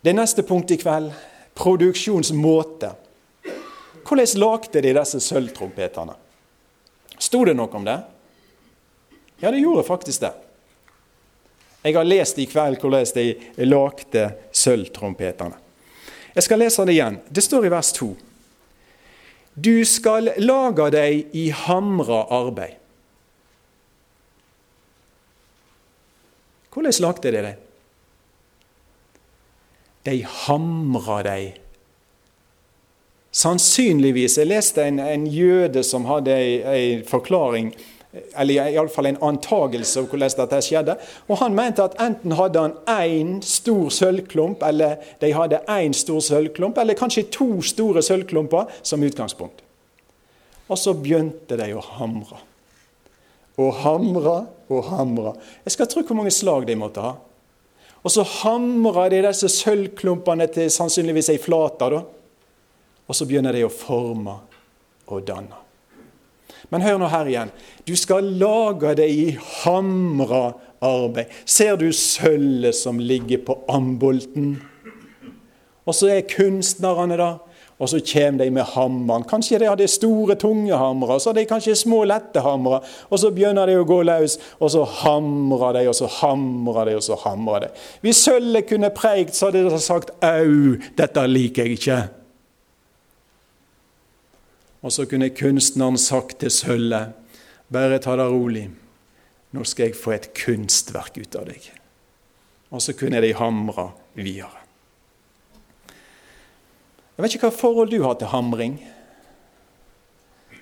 Det 0.00 0.16
neste 0.16 0.44
punktet 0.48 0.78
i 0.78 0.82
kveld 0.86 1.12
produksjonsmåte. 1.60 2.94
Hvordan 4.08 4.40
lagde 4.40 4.80
de 4.80 4.96
disse 4.96 5.20
sølvtrompetene? 5.20 6.16
Sto 7.20 7.44
det 7.44 7.54
noe 7.56 7.68
om 7.76 7.84
det? 7.84 7.98
Ja, 9.40 9.50
det 9.50 9.60
gjorde 9.60 9.84
faktisk 9.88 10.24
det. 10.24 10.32
Jeg 11.82 11.96
har 11.96 12.04
lest 12.04 12.38
i 12.40 12.46
kveld 12.48 12.80
hvordan 12.80 13.06
de 13.16 13.64
lagde 13.64 14.24
sølvtrompetene. 14.52 15.56
Jeg 16.34 16.46
skal 16.46 16.60
lese 16.62 16.84
det 16.86 16.94
igjen. 16.94 17.16
Det 17.28 17.44
står 17.44 17.66
i 17.66 17.72
vers 17.72 17.92
2. 17.96 18.10
Du 19.54 19.84
skal 19.88 20.30
lage 20.38 20.90
deg 20.94 21.32
i 21.36 21.48
hamra 21.64 22.22
arbeid. 22.36 22.76
Hvordan 26.70 27.00
lagde 27.02 27.32
de 27.34 27.42
det? 27.48 27.56
De 30.06 30.20
hamra 30.46 31.18
deg. 31.26 31.58
Sannsynligvis 33.30 34.38
Jeg 34.38 34.50
leste 34.50 34.82
en, 34.82 34.98
en 34.98 35.26
jøde 35.26 35.84
som 35.86 36.08
hadde 36.10 36.34
en 36.34 37.04
forklaring 37.06 37.70
eller 38.10 38.70
iallfall 38.72 39.06
en 39.06 39.20
antagelse 39.22 40.00
om 40.00 40.08
hvordan 40.10 40.32
dette 40.40 40.60
skjedde. 40.66 40.96
Og 41.30 41.38
Han 41.38 41.54
mente 41.54 41.84
at 41.84 41.94
enten 42.02 42.34
hadde 42.34 42.64
han 42.64 42.74
én 42.90 43.36
stor 43.46 43.90
sølvklump, 43.94 44.62
eller 44.66 44.96
de 45.20 45.32
hadde 45.32 45.62
én 45.70 45.94
stor 45.94 46.20
sølvklump, 46.20 46.78
eller 46.78 46.98
kanskje 46.98 47.28
to 47.30 47.62
store 47.62 48.02
sølvklumper 48.02 48.66
som 48.82 49.02
utgangspunkt. 49.02 49.62
Og 50.70 50.78
så 50.78 50.94
begynte 50.94 51.58
de 51.58 51.72
å 51.74 51.82
hamre. 51.98 52.42
Og 53.58 53.74
hamre 53.82 54.36
og 54.70 54.84
hamre. 54.90 55.34
Jeg 55.66 55.76
skal 55.76 55.90
tro 55.90 56.02
hvor 56.06 56.18
mange 56.18 56.34
slag 56.34 56.66
de 56.66 56.78
måtte 56.78 57.02
ha. 57.04 57.16
Og 58.00 58.10
så 58.10 58.24
hamra 58.40 59.08
de 59.12 59.20
disse 59.26 59.50
sølvklumpene 59.52 60.46
til 60.50 60.70
sannsynligvis 60.72 61.30
ei 61.34 61.42
flate. 61.42 61.90
da. 61.90 62.02
Og 63.10 63.16
så 63.18 63.26
begynner 63.26 63.56
det 63.56 63.64
å 63.66 63.72
forme 63.74 64.36
og 65.10 65.24
danne. 65.26 65.58
Men 66.70 66.84
hør 66.84 67.00
nå 67.00 67.08
her 67.10 67.26
igjen. 67.26 67.52
Du 67.82 67.96
skal 67.98 68.28
lage 68.38 68.94
det 69.00 69.08
i 69.10 69.30
hamra 69.64 70.52
arbeid. 70.78 71.32
Ser 71.42 71.74
du 71.80 71.88
sølvet 71.90 72.76
som 72.78 73.00
ligger 73.02 73.42
på 73.48 73.56
ambolten? 73.72 74.60
Og 75.88 75.96
så 75.96 76.12
er 76.12 76.28
kunstnerne 76.30 77.16
da, 77.18 77.30
og 77.80 77.88
så 77.90 77.98
kommer 78.04 78.44
de 78.44 78.50
med 78.54 78.68
hammeren. 78.76 79.24
Kanskje 79.26 79.58
de 79.58 79.70
hadde 79.72 79.88
store, 79.90 80.36
tunge 80.38 80.76
hamre, 80.78 81.16
så 81.18 81.32
hadde 81.32 81.42
de 81.42 81.50
kanskje 81.50 81.74
små, 81.80 82.04
lette 82.06 82.44
hamre. 82.44 82.82
Og 83.08 83.22
så 83.22 83.32
begynner 83.34 83.66
de 83.66 83.78
å 83.80 83.88
gå 83.88 84.02
løs, 84.06 84.36
og 84.60 84.70
så 84.76 84.84
hamrer 85.00 85.80
de, 85.80 85.86
og 85.90 85.98
så 85.98 86.12
hamrer 86.20 86.92
de, 86.92 86.96
og 87.00 87.04
så 87.08 87.18
hamrer 87.24 87.66
de. 87.66 87.74
Hvis 88.04 88.22
sølvet 88.28 88.70
kunne 88.70 88.94
preikt, 88.94 89.34
så 89.34 89.48
hadde 89.48 89.66
de 89.66 89.82
sagt 89.82 90.14
'au, 90.20 90.78
dette 90.94 91.26
liker 91.26 91.64
jeg 91.66 91.80
ikke'. 91.80 92.19
Og 94.80 94.92
så 94.94 95.04
kunne 95.08 95.32
kunstneren 95.36 95.98
sagt 96.00 96.40
til 96.40 96.52
sølvet, 96.52 97.16
bare 97.70 98.00
ta 98.02 98.16
det 98.18 98.26
rolig, 98.32 98.64
nå 99.54 99.64
skal 99.66 99.90
jeg 99.90 99.98
få 99.98 100.14
et 100.14 100.30
kunstverk 100.34 101.18
ut 101.20 101.36
av 101.38 101.50
deg. 101.50 101.66
Og 102.70 102.82
så 102.82 102.94
kunne 102.96 103.20
de 103.22 103.34
hamre 103.36 103.90
videre. 104.16 104.64
Jeg 107.16 107.24
vet 107.24 107.36
ikke 107.36 107.50
hva 107.50 107.58
forhold 107.58 107.90
du 107.92 108.00
har 108.00 108.16
til 108.16 108.30
hamring. 108.32 108.78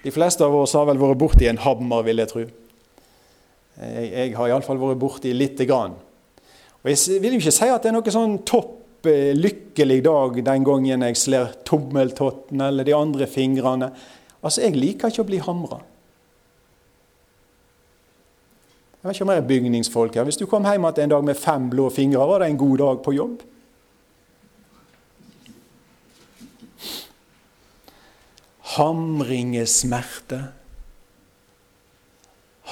De 0.02 0.10
fleste 0.10 0.42
av 0.42 0.56
oss 0.56 0.74
har 0.74 0.88
vel 0.88 0.98
vært 0.98 1.20
borti 1.20 1.46
en 1.46 1.60
hammer, 1.62 2.02
vil 2.06 2.22
jeg 2.22 2.32
tro. 2.32 2.42
Jeg, 3.78 4.08
jeg 4.10 4.34
har 4.34 4.50
iallfall 4.50 4.80
vært 4.80 4.98
borti 4.98 5.30
lite 5.36 5.68
grann. 5.68 5.94
Og 6.82 6.90
Jeg 6.90 7.22
vil 7.22 7.36
jo 7.36 7.42
ikke 7.42 7.54
si 7.54 7.70
at 7.70 7.84
det 7.84 7.92
er 7.92 7.96
noe 7.98 8.14
sånn 8.14 8.40
topp 8.48 8.74
lykkelig 9.04 10.02
dag 10.04 10.40
den 10.44 10.64
gangen 10.64 11.04
jeg 11.06 11.16
slår 11.16 11.52
tommeltotten 11.68 12.60
eller 12.60 12.84
de 12.84 12.94
andre 12.96 13.26
fingrene. 13.26 13.92
Altså, 14.42 14.62
Jeg 14.62 14.76
liker 14.76 15.08
ikke 15.08 15.22
å 15.22 15.28
bli 15.28 15.38
hamra. 15.38 15.80
Jeg 18.98 19.06
vet 19.06 19.14
ikke 19.14 19.24
om 19.24 19.30
jeg 19.30 19.42
er 19.42 19.48
bygningsfolk 19.48 20.14
her. 20.18 20.24
Hvis 20.26 20.40
du 20.40 20.46
kom 20.50 20.66
hjem 20.66 20.84
igjen 20.84 21.06
en 21.06 21.14
dag 21.14 21.24
med 21.24 21.38
fem 21.38 21.70
blå 21.70 21.86
fingre, 21.90 22.26
var 22.26 22.42
det 22.42 22.50
en 22.50 22.58
god 22.58 22.78
dag 22.78 23.02
på 23.04 23.14
jobb? 23.14 23.42
Hamring 28.74 29.56
er 29.56 29.66
smerte. 29.70 30.42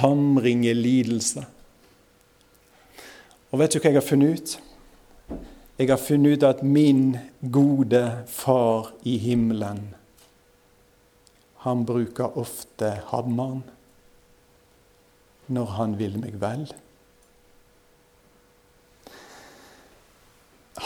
Hamring 0.03 0.67
er 0.67 0.75
lidelse. 0.75 1.47
Og 3.51 3.63
vet 3.63 3.73
du 3.73 3.79
hva 3.79 3.91
jeg 3.91 4.01
har 4.01 4.05
funnet 4.05 4.37
ut? 4.37 4.57
Jeg 5.77 5.91
har 5.93 6.01
funnet 6.01 6.39
ut 6.39 6.45
at 6.49 6.63
min 6.65 7.19
gode 7.53 8.01
far 8.33 8.95
i 9.05 9.19
himmelen, 9.21 9.83
han 11.67 11.83
bruker 11.85 12.39
ofte 12.41 12.95
hammeren 13.11 13.61
når 15.53 15.75
han 15.77 15.97
vil 15.99 16.17
meg 16.23 16.39
vel. 16.41 16.65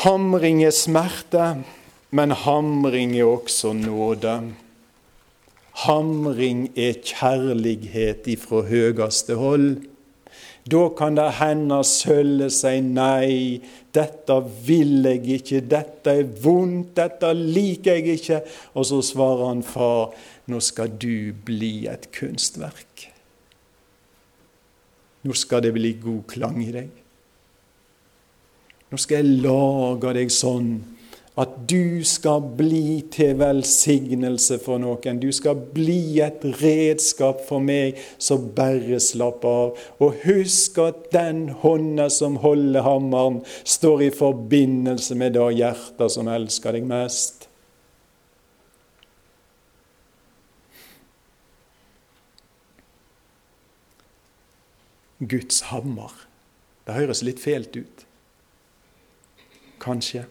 Hamring 0.02 0.64
er 0.66 0.74
smerte, 0.74 1.46
men 2.10 2.34
hamring 2.42 3.14
er 3.14 3.30
også 3.30 3.70
nåde. 3.76 4.34
Hamring 5.84 6.66
er 6.74 6.98
kjærlighet 6.98 8.26
ifra 8.34 8.64
høyeste 8.66 9.38
hold. 9.38 9.84
Da 10.68 10.82
kan 10.92 11.16
det 11.16 11.28
hende 11.38 11.80
sølvet 11.88 12.52
sier 12.52 12.84
nei, 12.84 13.60
dette 13.96 14.36
vil 14.66 15.06
jeg 15.08 15.40
ikke, 15.40 15.62
dette 15.64 16.14
er 16.20 16.28
vondt, 16.44 16.92
dette 16.98 17.32
liker 17.34 17.96
jeg 17.96 18.20
ikke. 18.20 18.42
Og 18.76 18.86
så 18.90 19.00
svarer 19.04 19.46
han 19.48 19.64
far, 19.64 20.12
nå 20.52 20.60
skal 20.60 20.92
du 21.00 21.32
bli 21.46 21.88
et 21.90 22.10
kunstverk. 22.14 23.08
Nå 25.24 25.36
skal 25.36 25.64
det 25.64 25.74
bli 25.76 25.94
god 26.00 26.22
klang 26.28 26.60
i 26.64 26.70
deg. 26.74 26.92
Nå 28.90 28.98
skal 28.98 29.20
jeg 29.20 29.42
lage 29.44 30.14
deg 30.16 30.32
sånn 30.34 30.72
at 31.40 31.54
du 31.70 32.04
skal 32.04 32.42
bli 32.56 33.00
til 33.12 33.38
velsignelse 33.40 34.58
for 34.60 34.80
noen. 34.82 35.20
Du 35.22 35.30
skal 35.32 35.56
bli 35.72 36.20
et 36.20 36.42
redskap 36.60 37.40
for 37.46 37.64
meg, 37.64 37.98
så 38.20 38.36
bare 38.36 38.98
slapp 39.00 39.44
av. 39.48 39.78
Og 40.02 40.18
husk 40.26 40.80
at 40.84 41.06
den 41.14 41.46
hånda 41.62 42.10
som 42.12 42.36
holder 42.42 42.84
hammeren, 42.84 43.40
står 43.64 44.08
i 44.08 44.10
forbindelse 44.14 45.16
med 45.16 45.38
det 45.38 45.46
hjertet 45.60 46.12
som 46.12 46.28
elsker 46.28 46.76
deg 46.76 46.88
mest. 46.90 47.46
Guds 55.20 55.66
hammer. 55.68 56.12
Det 56.88 56.96
høres 56.96 57.20
litt 57.24 57.40
fælt 57.40 57.76
ut. 57.76 58.04
Kanskje. 59.80 60.24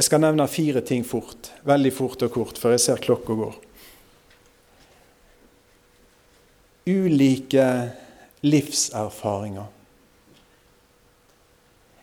Jeg 0.00 0.06
skal 0.06 0.22
nevne 0.22 0.46
fire 0.48 0.80
ting 0.80 1.02
fort, 1.04 1.50
veldig 1.68 1.90
fort 1.92 2.22
og 2.24 2.30
kort, 2.32 2.56
for 2.56 2.72
jeg 2.72 2.80
ser 2.80 3.00
klokka 3.04 3.34
går. 3.36 3.56
Ulike 6.88 7.66
livserfaringer. 8.40 9.66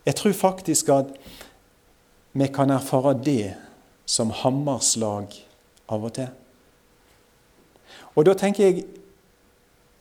Jeg 0.06 0.16
tror 0.20 0.36
faktisk 0.38 0.92
at 0.94 1.10
vi 2.38 2.48
kan 2.54 2.70
erfare 2.76 3.16
det 3.18 3.56
som 4.06 4.30
hammerslag 4.44 5.34
av 5.90 6.06
og 6.06 6.14
til. 6.20 6.30
Og 8.14 8.28
da 8.30 8.36
tenker 8.38 8.68
jeg 8.68 8.86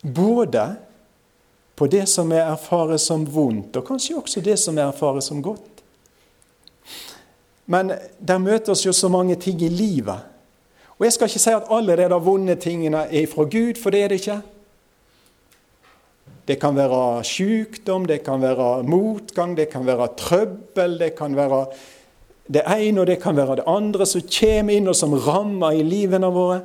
både 0.04 0.66
på 1.80 1.88
det 1.96 2.04
som 2.12 2.28
vi 2.28 2.44
erfarer 2.44 3.00
som 3.00 3.24
vondt, 3.24 3.80
og 3.80 3.88
kanskje 3.88 4.18
også 4.20 4.44
det 4.44 4.58
som 4.60 4.76
vi 4.76 4.84
erfarer 4.84 5.24
som 5.24 5.40
godt. 5.40 5.75
Men 7.66 7.92
der 8.18 8.38
møter 8.38 8.72
oss 8.72 8.86
jo 8.86 8.92
så 8.92 9.08
mange 9.08 9.34
ting 9.34 9.62
i 9.62 9.68
livet. 9.68 10.18
Og 10.98 11.04
jeg 11.04 11.12
skal 11.12 11.28
ikke 11.28 11.42
si 11.42 11.52
at 11.52 11.70
alle 11.70 11.96
de 11.98 12.20
vonde 12.24 12.54
tingene 12.54 13.04
er 13.10 13.26
fra 13.28 13.44
Gud, 13.44 13.80
for 13.82 13.90
det 13.90 14.02
er 14.02 14.08
det 14.08 14.20
ikke. 14.22 14.38
Det 16.46 16.60
kan 16.62 16.76
være 16.76 17.24
sykdom, 17.26 18.06
det 18.06 18.22
kan 18.24 18.40
være 18.42 18.82
motgang, 18.86 19.56
det 19.56 19.68
kan 19.68 19.86
være 19.86 20.08
trøbbel, 20.16 20.98
det 20.98 21.14
kan 21.18 21.36
være 21.36 21.66
det 22.46 22.62
ene 22.70 23.00
og 23.02 23.06
det 23.06 23.18
kan 23.22 23.36
være 23.36 23.56
det 23.58 23.64
andre 23.66 24.06
som 24.06 24.22
kommer 24.22 24.76
inn 24.76 24.86
og 24.86 24.94
som 24.94 25.14
rammer 25.18 25.74
i 25.74 25.82
livene 25.82 26.30
våre. 26.30 26.60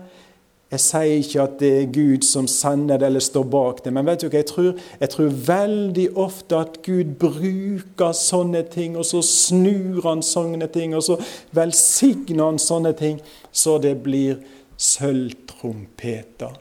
Jeg 0.71 0.79
sier 0.79 1.17
ikke 1.19 1.41
at 1.43 1.55
det 1.59 1.69
er 1.75 1.89
Gud 1.91 2.23
som 2.23 2.45
sender 2.47 2.99
det 3.01 3.09
eller 3.09 3.23
står 3.23 3.43
bak 3.51 3.81
det, 3.83 3.91
men 3.91 4.07
vet 4.07 4.21
du 4.23 4.29
hva 4.29 4.39
jeg 4.39 4.47
tror? 4.47 4.69
Jeg 5.01 5.11
tror 5.11 5.33
veldig 5.49 6.05
ofte 6.15 6.61
at 6.63 6.77
Gud 6.85 7.17
bruker 7.19 8.13
sånne 8.15 8.61
ting, 8.71 8.95
og 8.95 9.03
så 9.09 9.19
snur 9.25 9.99
han 10.07 10.23
sånne 10.23 10.69
ting, 10.71 10.95
og 10.95 11.03
så 11.03 11.17
velsigner 11.51 12.45
han 12.45 12.61
sånne 12.61 12.93
ting, 12.95 13.19
så 13.51 13.75
det 13.83 13.97
blir 14.05 14.39
sølvtrompeter 14.79 16.55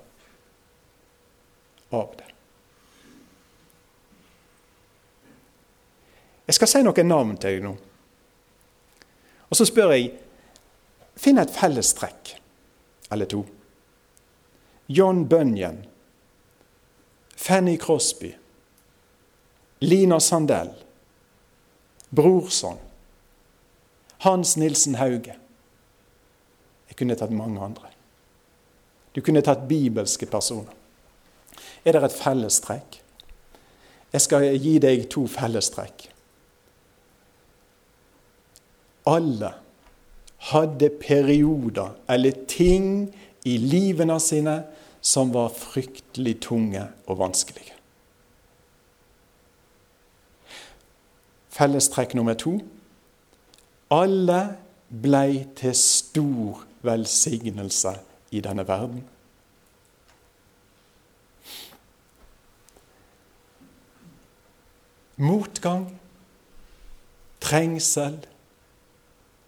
av 1.94 2.10
det. 2.18 2.26
Jeg 6.50 6.58
skal 6.58 6.72
si 6.74 6.82
noen 6.82 7.06
navn 7.06 7.38
til 7.38 7.60
deg 7.60 7.62
nå. 7.62 7.76
Og 9.50 9.58
så 9.58 9.66
spør 9.70 9.94
jeg 9.94 10.10
Finn 11.20 11.38
et 11.38 11.50
fellestrekk 11.52 12.30
eller 13.12 13.28
to. 13.28 13.44
John 14.90 15.24
Bunyan, 15.24 15.86
Fanny 17.36 17.76
Crosby, 17.76 18.34
Lina 19.78 20.18
Sandell, 20.20 20.72
Brorson, 22.08 22.76
Hans 24.18 24.56
Nilsen 24.56 24.94
Hauge. 24.94 25.36
Jeg 26.88 26.96
kunne 26.98 27.14
tatt 27.14 27.30
mange 27.30 27.62
andre. 27.62 27.92
Du 29.14 29.22
kunne 29.22 29.44
tatt 29.46 29.62
bibelske 29.70 30.26
personer. 30.26 30.74
Er 31.86 31.94
det 31.94 32.02
et 32.10 32.18
fellestrekk? 32.18 32.98
Jeg 34.10 34.26
skal 34.26 34.48
gi 34.58 34.74
deg 34.82 35.06
to 35.14 35.22
fellestrekk. 35.30 36.08
Alle 39.06 39.54
hadde 40.50 40.90
perioder 40.98 41.94
eller 42.10 42.44
ting 42.50 43.06
i 43.46 43.56
livene 43.56 44.18
sine 44.20 44.58
som 45.00 45.34
var 45.34 45.48
fryktelig 45.56 46.40
tunge 46.44 46.84
og 47.06 47.18
vanskelige. 47.18 47.76
Fellestrekk 51.50 52.14
nummer 52.14 52.34
to 52.38 52.58
alle 53.90 54.56
blei 55.02 55.46
til 55.56 55.74
stor 55.74 56.62
velsignelse 56.82 57.94
i 58.30 58.40
denne 58.40 58.68
verden. 58.68 59.02
Motgang, 65.16 66.00
trengsel, 67.40 68.26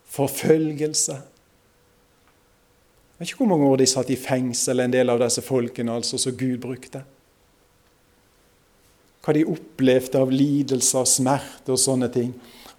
forfølgelse. 0.04 1.22
Vet 3.22 3.30
ikke 3.30 3.44
hvor 3.44 3.52
mange 3.52 3.66
år 3.70 3.76
de 3.78 3.84
satt 3.86 4.08
i 4.10 4.16
fengsel, 4.18 4.80
en 4.82 4.90
del 4.90 5.12
av 5.12 5.20
disse 5.22 5.44
folkene 5.46 5.92
altså, 5.94 6.18
som 6.18 6.32
Gud 6.34 6.56
brukte. 6.58 7.04
Hva 9.22 9.34
de 9.36 9.44
opplevde 9.46 10.18
av 10.18 10.32
lidelser, 10.34 11.06
smerte 11.06 11.70
og 11.70 11.78
sånne 11.78 12.08
ting. 12.10 12.32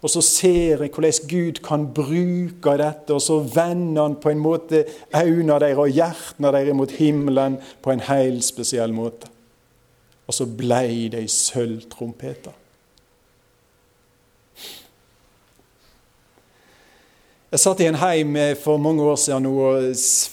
Og 0.04 0.12
så 0.12 0.20
ser 0.20 0.84
jeg 0.84 0.92
hvordan 0.92 1.30
Gud 1.30 1.62
kan 1.64 1.86
bruke 1.96 2.74
dette, 2.76 3.16
og 3.16 3.24
så 3.24 3.38
vender 3.40 4.02
han 4.02 4.18
på 4.20 4.34
en 4.34 4.42
måte 4.44 4.82
øynene 5.16 5.56
deres 5.64 5.80
og 5.80 5.96
hjertene 5.96 6.52
deres 6.58 6.76
mot 6.76 6.92
himmelen 6.92 7.56
på 7.80 7.94
en 7.94 8.04
helt 8.04 8.44
spesiell 8.44 8.92
måte. 8.92 9.32
Og 10.28 10.36
så 10.36 10.44
blei 10.44 11.08
de 11.08 11.24
sølvtrompeter. 11.24 12.52
Jeg 17.54 17.60
satt 17.62 17.84
i 17.84 17.86
en 17.86 17.94
heim 17.94 18.34
for 18.58 18.80
mange 18.82 19.04
år 19.06 19.18
siden 19.22 19.44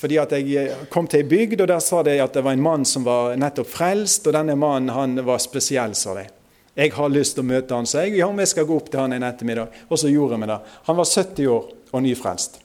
fordi 0.02 0.16
at 0.18 0.32
jeg 0.34 0.88
kom 0.90 1.06
til 1.06 1.22
ei 1.22 1.28
bygd, 1.30 1.60
og 1.62 1.68
der 1.70 1.84
sa 1.86 2.00
de 2.02 2.16
at 2.18 2.34
det 2.34 2.42
var 2.42 2.56
en 2.58 2.64
mann 2.66 2.86
som 2.90 3.04
var 3.06 3.36
nettopp 3.38 3.68
frelst, 3.70 4.26
og 4.26 4.34
denne 4.34 4.56
mannen 4.58 4.90
han 4.90 5.14
var 5.28 5.38
spesiell, 5.38 5.94
sa 5.94 6.16
de. 6.18 6.24
Jeg 6.74 6.96
har 6.96 7.12
lyst 7.14 7.36
til 7.38 7.44
å 7.44 7.50
møte 7.52 7.78
han, 7.78 7.86
så 7.86 8.08
jeg 8.08 8.16
ja, 8.18 8.30
vi 8.34 8.48
skal 8.50 8.66
gå 8.66 8.74
opp 8.74 8.90
til 8.90 9.04
han 9.04 9.14
en 9.14 9.28
ettermiddag. 9.28 9.78
Og 9.92 10.02
så 10.02 10.10
gjorde 10.10 10.40
vi 10.42 10.50
det. 10.50 10.58
Han 10.90 10.98
var 10.98 11.12
70 11.12 11.52
år 11.54 11.70
og 11.92 12.04
nyfrelst. 12.08 12.58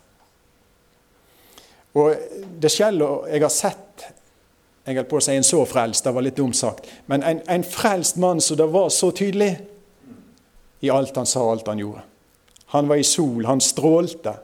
Og 2.01 2.25
det 2.65 2.73
skjellet 2.73 3.29
jeg 3.35 3.45
har 3.45 3.53
sett 3.53 4.09
Jeg 4.87 5.01
holdt 5.03 5.13
på 5.13 5.21
å 5.21 5.27
si 5.29 5.37
en 5.37 5.45
så 5.45 5.61
frelst, 5.69 6.09
det 6.09 6.17
var 6.17 6.25
litt 6.25 6.41
dumt 6.41 6.57
sagt. 6.57 6.89
Men 7.13 7.29
en, 7.29 7.45
en 7.45 7.69
frelst 7.77 8.17
mann 8.23 8.41
som 8.41 8.57
det 8.57 8.71
var 8.73 8.89
så 8.95 9.13
tydelig 9.13 9.53
i 10.81 10.97
alt 10.97 11.17
han 11.21 11.29
sa, 11.29 11.45
alt 11.45 11.69
han 11.69 11.85
gjorde. 11.85 12.09
Han 12.73 12.89
var 12.89 12.97
i 12.97 13.05
sol, 13.05 13.45
han 13.45 13.61
strålte, 13.61 14.39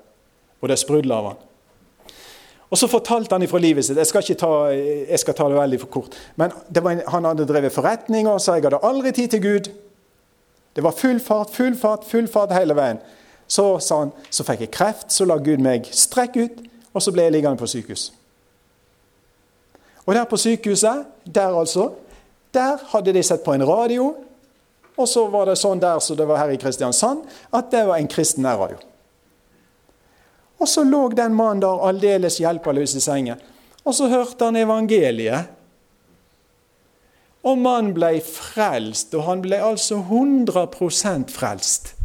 og 0.62 0.70
det 0.70 0.78
sprudla 0.78 1.18
av 1.18 1.32
han. 1.32 1.40
Og 2.72 2.78
Så 2.78 2.88
fortalte 2.88 3.34
han 3.34 3.42
ifra 3.44 3.58
livet 3.60 3.84
sitt. 3.84 3.98
Jeg 4.00 4.08
skal, 4.08 4.22
ta, 4.38 4.50
jeg 4.72 5.18
skal 5.20 5.34
ta 5.36 5.48
det 5.48 5.58
veldig 5.58 5.80
for 5.82 5.92
kort. 5.92 6.14
Men 6.40 6.54
en, 6.72 7.02
Han 7.08 7.24
hadde 7.28 7.44
drevet 7.46 7.72
forretninger 7.72 8.38
sa 8.38 8.54
jeg 8.56 8.64
hadde 8.64 8.80
aldri 8.82 9.12
tid 9.12 9.28
til 9.28 9.42
Gud. 9.42 9.68
Det 10.72 10.84
var 10.84 10.96
full 10.96 11.20
fart, 11.20 11.50
full 11.52 11.76
fart, 11.76 12.06
full 12.08 12.28
fart 12.28 12.54
hele 12.56 12.74
veien. 12.74 13.02
Så 13.46 13.78
sa 13.84 13.98
han, 13.98 14.12
så 14.30 14.44
fikk 14.48 14.64
jeg 14.64 14.70
kreft, 14.72 15.12
så 15.12 15.26
la 15.28 15.36
Gud 15.36 15.60
meg 15.60 15.90
strekke 15.92 16.46
ut, 16.46 16.62
og 16.94 17.02
så 17.04 17.12
ble 17.12 17.26
jeg 17.26 17.34
liggende 17.34 17.60
på 17.60 17.68
sykehus. 17.68 18.06
Og 20.06 20.14
der 20.14 20.24
på 20.24 20.38
sykehuset, 20.40 21.04
der 21.28 21.58
altså, 21.58 21.90
der 22.54 22.80
hadde 22.94 23.12
de 23.12 23.22
sett 23.22 23.44
på 23.44 23.52
en 23.52 23.68
radio. 23.68 24.14
Og 24.96 25.08
så 25.08 25.26
var 25.28 25.48
det 25.48 25.58
sånn 25.60 25.80
der 25.80 26.00
som 26.00 26.14
så 26.14 26.18
det 26.18 26.28
var 26.28 26.40
her 26.40 26.52
i 26.52 26.58
Kristiansand, 26.60 27.22
at 27.52 27.68
det 27.72 27.84
var 27.88 28.00
en 28.00 28.08
kristen 28.08 28.44
nærradio. 28.44 28.80
Og 30.62 30.68
så 30.70 30.84
lå 30.86 31.08
den 31.18 31.34
mannen 31.34 31.62
der 31.64 31.82
aldeles 31.88 32.38
hjelpeløs 32.38 32.94
i 32.94 33.02
sengen. 33.02 33.40
Og 33.82 33.96
så 33.98 34.06
hørte 34.12 34.46
han 34.46 34.60
evangeliet. 34.60 35.50
Og 37.42 37.58
mannen 37.58 37.90
ble 37.96 38.20
frelst, 38.22 39.10
og 39.18 39.26
han 39.26 39.42
ble 39.42 39.58
altså 39.58 39.98
100% 39.98 41.32
frelst 41.34 41.96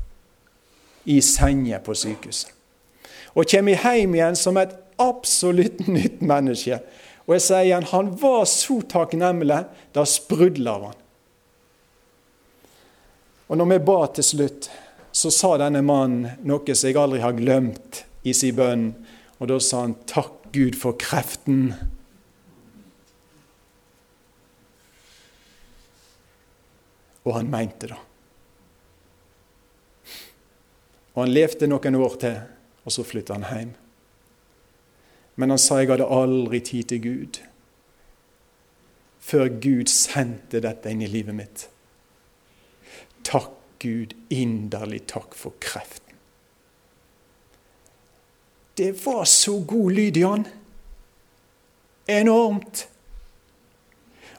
i 1.06 1.20
sengen 1.22 1.84
på 1.86 1.94
sykehuset. 1.94 2.50
Og 3.38 3.46
kommer 3.46 3.78
hjem 3.78 4.16
igjen 4.18 4.40
som 4.40 4.58
et 4.58 4.74
absolutt 4.98 5.84
nytt 5.86 6.24
menneske. 6.26 6.80
Og 7.28 7.36
jeg 7.36 7.46
sier 7.46 7.68
igjen, 7.68 7.86
han 7.92 8.10
var 8.18 8.48
så 8.50 8.80
takknemlig, 8.90 9.60
da 9.94 10.08
sprudla 10.10 10.74
av 10.74 10.88
han. 10.90 10.98
Og 13.48 13.62
når 13.62 13.70
vi 13.76 13.80
ba 13.86 14.00
til 14.18 14.26
slutt, 14.26 14.72
så 15.14 15.30
sa 15.32 15.54
denne 15.62 15.86
mannen 15.86 16.42
noe 16.50 16.74
som 16.74 16.90
jeg 16.90 16.98
aldri 16.98 17.22
har 17.22 17.38
glemt 17.38 18.07
i 18.28 18.34
sin 18.34 18.56
bønn. 18.56 18.90
Og 19.40 19.48
da 19.48 19.60
sa 19.60 19.82
han 19.82 19.96
'Takk 20.08 20.52
Gud 20.54 20.76
for 20.76 20.94
kreften'. 20.94 21.74
Og 27.26 27.36
han 27.36 27.52
mente 27.52 27.88
det. 27.88 27.98
Og 31.16 31.24
han 31.24 31.34
levde 31.34 31.68
noen 31.68 31.96
år 31.96 32.16
til, 32.20 32.42
og 32.86 32.92
så 32.92 33.04
flytta 33.04 33.34
han 33.34 33.58
hjem. 33.58 33.74
Men 35.36 35.50
han 35.50 35.60
sa 35.60 35.80
'jeg 35.80 35.90
hadde 35.90 36.06
aldri 36.06 36.60
tid 36.60 36.84
til 36.84 37.02
Gud' 37.02 37.48
før 39.28 39.50
Gud 39.62 39.92
sendte 39.92 40.62
dette 40.64 40.92
inn 40.92 41.04
i 41.04 41.12
livet 41.12 41.36
mitt. 41.36 41.68
Takk, 43.28 43.52
Gud, 43.84 44.16
inderlig 44.34 45.04
takk 45.12 45.36
for 45.36 45.58
kreft. 45.62 46.07
Det 48.78 49.06
var 49.06 49.26
så 49.26 49.60
god 49.60 49.92
lyd 49.92 50.18
i 50.18 50.22
han. 50.22 50.44
Enormt. 52.08 52.88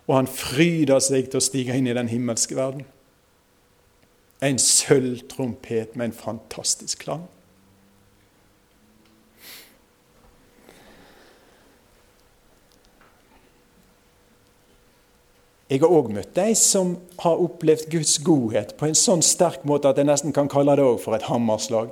Og 0.07 0.15
han 0.15 0.29
fryder 0.31 1.03
seg 1.03 1.27
til 1.29 1.41
å 1.41 1.45
stige 1.45 1.75
inn 1.75 1.89
i 1.91 1.97
den 1.97 2.09
himmelske 2.09 2.55
verden. 2.57 2.87
En 4.39 4.61
sølvtrompet 4.63 5.97
med 5.99 6.11
en 6.11 6.15
fantastisk 6.15 7.03
klang. 7.03 7.27
Jeg 15.69 15.83
har 15.83 15.91
òg 15.93 16.07
møtt 16.15 16.31
de 16.39 16.55
som 16.57 16.95
har 17.21 17.43
opplevd 17.43 17.91
Guds 17.93 18.15
godhet 18.25 18.71
på 18.79 18.87
en 18.87 18.97
sånn 18.97 19.21
sterk 19.27 19.67
måte 19.69 19.91
at 19.91 19.99
jeg 20.01 20.09
nesten 20.09 20.33
kan 20.33 20.49
kalle 20.49 20.79
det 20.79 20.87
for 21.03 21.19
et 21.19 21.27
hammerslag. 21.27 21.91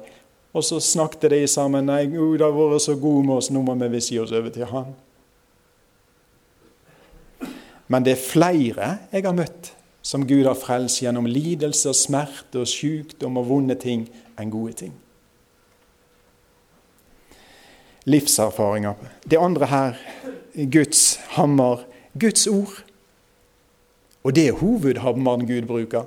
Og 0.57 0.65
så 0.65 0.81
snakket 0.81 1.31
de 1.31 1.47
sammen. 1.47 1.85
'Nei, 1.85 2.07
Gud 2.09 2.41
har 2.41 2.55
vært 2.57 2.83
så 2.83 2.95
god 2.97 3.25
med 3.25 3.35
oss, 3.35 3.51
nå 3.53 3.61
må 3.63 3.75
vi 3.77 3.89
visst 3.93 4.11
gi 4.11 4.19
oss 4.19 4.33
over 4.33 4.49
til 4.51 4.65
Han'. 4.73 4.95
Men 7.89 8.05
det 8.05 8.13
er 8.13 8.29
flere 8.29 8.99
jeg 9.13 9.25
har 9.25 9.37
møtt 9.37 9.77
som 10.07 10.27
Gud 10.27 10.47
har 10.47 10.55
frelst 10.55 11.03
gjennom 11.03 11.27
lidelse 11.27 11.91
smerte 11.95 12.63
og 12.63 12.71
sykdom 12.71 13.37
og 13.41 13.49
vonde 13.49 13.75
ting 13.75 14.07
enn 14.39 14.51
gode 14.51 14.73
ting. 14.73 14.93
Livserfaringer. 18.07 18.95
Det 19.27 19.39
andre 19.39 19.67
her, 19.67 19.99
Guds 20.55 21.19
hammer, 21.35 21.83
Guds 22.15 22.47
ord. 22.47 22.85
Og 24.23 24.35
det 24.35 24.49
er 24.49 24.61
hovedhammeren 24.61 25.47
Gud 25.47 25.67
bruker. 25.67 26.07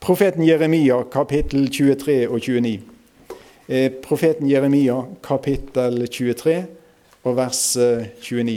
Profeten 0.00 0.46
Jeremia, 0.46 1.02
kapittel 1.10 1.66
23 1.70 2.28
og 2.28 2.38
29. 2.40 2.93
Eh, 3.66 3.92
profeten 4.02 4.48
Jeremia, 4.48 5.06
kapittel 5.22 6.02
23 6.06 6.66
og 7.24 7.36
vers 7.38 7.60
29. 8.20 8.56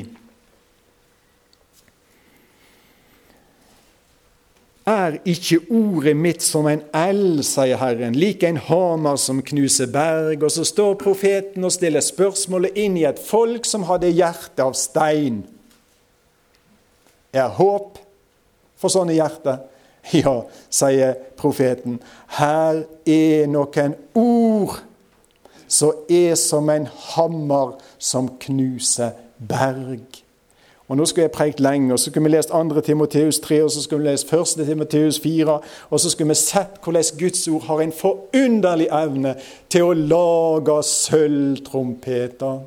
Eh, 4.84 4.92
er 4.92 5.16
ikke 5.24 5.62
ordet 5.72 6.16
mitt 6.16 6.44
som 6.44 6.68
en 6.68 6.84
eld, 6.96 7.40
sier 7.48 7.80
Herren, 7.80 8.16
like 8.20 8.48
en 8.48 8.60
hamer 8.60 9.16
som 9.16 9.40
knuser 9.44 9.88
berg? 9.92 10.44
Og 10.44 10.52
så 10.52 10.66
står 10.68 11.00
profeten 11.00 11.64
og 11.64 11.72
stiller 11.72 12.04
spørsmålet 12.04 12.76
inn 12.76 13.00
i 13.00 13.08
et 13.08 13.20
folk 13.20 13.68
som 13.68 13.88
hadde 13.88 14.12
hjerte 14.12 14.64
av 14.64 14.76
stein. 14.76 15.46
Er 17.32 17.48
håp 17.56 17.96
for 18.76 18.92
sånne 18.92 19.16
hjerter? 19.16 19.64
Ja, 20.16 20.46
sier 20.72 21.18
profeten. 21.36 21.98
Her 22.38 22.86
er 23.04 23.50
noen 23.52 23.98
ord 24.16 24.78
som 25.68 26.06
er 26.10 26.36
som 26.36 26.70
en 26.70 26.88
hammer 27.16 27.76
som 28.00 28.30
knuser 28.40 29.12
berg. 29.38 30.24
Og 30.88 30.98
Nå 30.98 31.06
skulle 31.06 31.26
jeg 31.26 31.32
prekt 31.36 31.60
lenge, 31.60 31.92
og 31.94 32.00
så 32.00 32.10
skulle 32.10 32.30
vi 32.30 32.36
lest 32.36 32.50
2. 32.50 32.82
Timoteus 32.82 33.40
3, 33.40 33.64
og 33.64 33.72
så 33.72 33.82
skulle 33.84 34.04
vi 34.04 34.10
lest 34.10 34.34
1. 34.34 34.66
Timoteus 34.66 35.20
4, 35.20 35.60
og 35.90 36.00
så 36.00 36.10
skulle 36.10 36.32
vi 36.32 36.36
sett 36.40 36.80
hvordan 36.84 37.04
Guds 37.20 37.48
ord 37.48 37.66
har 37.68 37.82
en 37.82 37.92
forunderlig 37.92 38.88
evne 38.92 39.36
til 39.70 39.84
å 39.84 39.94
lage 39.94 40.78
sølvtrompeter. 40.88 42.62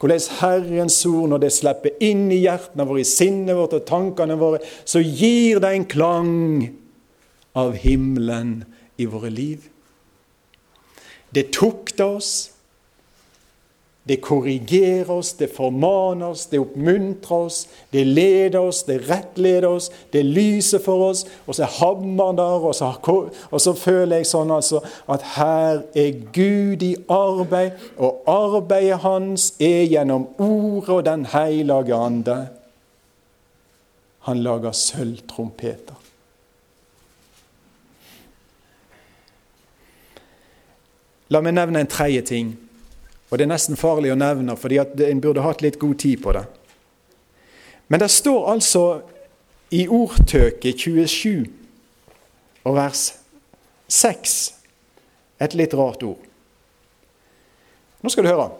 Hvordan 0.00 0.20
Herrens 0.40 1.06
ord, 1.06 1.28
når 1.28 1.42
det 1.42 1.52
slipper 1.52 1.98
inn 2.00 2.30
i 2.32 2.44
hjertene 2.44 2.86
våre, 2.88 3.02
i 3.02 3.08
sinnet 3.08 3.58
vårt 3.58 3.74
og 3.76 3.84
tankene 3.90 4.38
våre, 4.38 4.62
så 4.84 5.02
gir 5.02 5.58
det 5.60 5.74
en 5.74 5.90
klang 5.90 6.38
av 7.58 7.74
himmelen 7.82 8.60
i 8.96 9.10
våre 9.10 9.28
liv. 9.34 9.66
Det 11.34 11.52
tukter 11.54 12.16
oss, 12.16 12.50
det 14.10 14.16
korrigerer 14.16 15.10
oss, 15.10 15.32
det 15.32 15.46
formaner 15.54 16.32
oss, 16.32 16.46
det 16.50 16.58
oppmuntrer 16.58 17.44
oss, 17.46 17.68
det 17.92 18.04
leder 18.08 18.58
oss, 18.58 18.80
det 18.88 18.96
rettleder 19.06 19.68
oss, 19.68 19.90
det 20.10 20.24
lyser 20.26 20.80
for 20.82 21.04
oss, 21.10 21.26
og 21.46 21.54
så 21.54 21.68
havner 21.68 22.32
der, 22.40 22.64
og 22.64 22.74
så, 22.74 22.88
og 23.50 23.60
så, 23.60 23.74
føler 23.76 24.22
jeg 24.22 24.30
sånn 24.32 24.50
altså 24.56 24.80
at 25.06 25.28
her 25.36 25.84
er 25.94 26.18
Gud 26.34 26.82
i 26.82 26.94
arbeid, 27.12 27.76
og 28.00 28.24
arbeidet 28.26 29.02
hans 29.04 29.52
er 29.60 29.84
gjennom 29.84 30.26
Ordet 30.40 30.96
og 30.96 31.04
Den 31.06 31.28
hellige 31.30 31.94
ande. 31.94 32.40
Han 34.26 34.42
lager 34.42 34.72
sølvtrompeter. 34.72 35.99
La 41.30 41.40
meg 41.44 41.54
nevne 41.54 41.84
en 41.84 41.90
tredje 41.90 42.22
ting 42.32 42.50
og 43.30 43.38
det 43.38 43.46
er 43.46 43.52
nesten 43.52 43.78
farlig 43.78 44.10
å 44.10 44.18
nevne, 44.18 44.56
fordi 44.58 44.80
en 45.06 45.22
burde 45.22 45.44
hatt 45.44 45.62
litt 45.62 45.78
god 45.78 45.98
tid 46.02 46.22
på 46.22 46.34
det. 46.34 46.42
Men 47.90 48.02
det 48.02 48.10
står 48.10 48.48
altså 48.50 48.84
i 49.74 49.84
ordtøket 49.86 50.82
27 50.82 51.46
og 52.66 52.74
vers 52.74 53.04
6 53.90 54.34
et 55.46 55.54
litt 55.58 55.76
rart 55.78 56.02
ord. 56.06 56.26
Nå 58.02 58.10
skal 58.10 58.26
du 58.26 58.30
høre. 58.32 58.50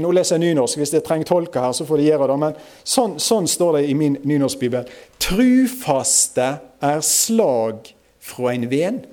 Nå 0.00 0.10
leser 0.12 0.36
jeg 0.36 0.50
nynorsk. 0.50 0.80
Hvis 0.80 0.92
det 0.92 1.04
trenger 1.06 1.28
tolker 1.30 1.64
her, 1.64 1.72
så 1.72 1.86
får 1.86 2.00
de 2.00 2.08
gjøre 2.08 2.28
det. 2.28 2.38
Men 2.42 2.56
sånn, 2.82 3.16
sånn 3.22 3.46
står 3.48 3.78
det 3.78 3.84
i 3.88 3.96
min 3.96 4.18
nynorskbibel. 4.26 4.88
Trufaste 5.22 6.48
er 6.84 7.04
slag 7.06 7.92
fra 8.24 8.52
en 8.52 8.66
ven. 8.68 9.04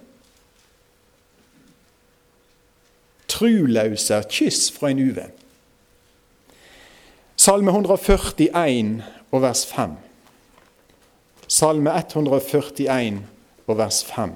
Trulause 3.42 4.24
kyss 4.30 4.70
fra 4.72 4.92
en 4.92 5.00
uvenn. 5.00 5.34
Salme 7.36 7.72
141 7.72 9.02
og 9.32 9.42
vers 9.42 9.66
5. 9.66 9.96
Salme 11.48 11.94
141 11.98 13.22
og 13.68 13.78
vers 13.78 14.04
5. 14.06 14.36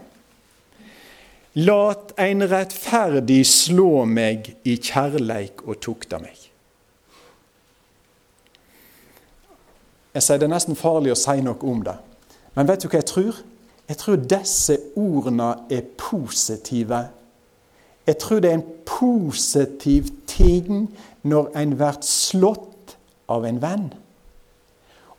Lat 1.55 2.15
ein 2.19 2.41
rettferdig 2.49 3.45
slå 3.47 4.03
meg 4.09 4.49
i 4.65 4.75
kjærleik 4.81 5.61
og 5.69 5.77
tukta 5.85 6.19
meg. 6.19 6.35
Jeg 10.15 10.23
sier 10.23 10.39
Det 10.39 10.47
er 10.47 10.55
nesten 10.55 10.79
farlig 10.79 11.13
å 11.13 11.19
si 11.19 11.37
noe 11.43 11.59
om 11.61 11.83
det. 11.85 11.95
Men 12.55 12.67
vet 12.67 12.81
du 12.81 12.89
hva 12.89 13.03
jeg 13.03 13.11
tror? 13.11 13.39
Jeg 13.85 14.01
tror 14.01 14.27
disse 14.33 14.77
ordene 14.97 15.51
er 15.69 15.85
positive 15.99 17.03
jeg 18.05 18.17
tror 18.21 18.41
det 18.41 18.51
er 18.51 18.59
en 18.59 18.67
positiv 18.85 20.11
ting 20.29 20.87
når 21.25 21.49
en 21.57 21.73
blir 21.77 22.01
slått 22.05 22.97
av 23.31 23.47
en 23.49 23.61
venn. 23.61 23.87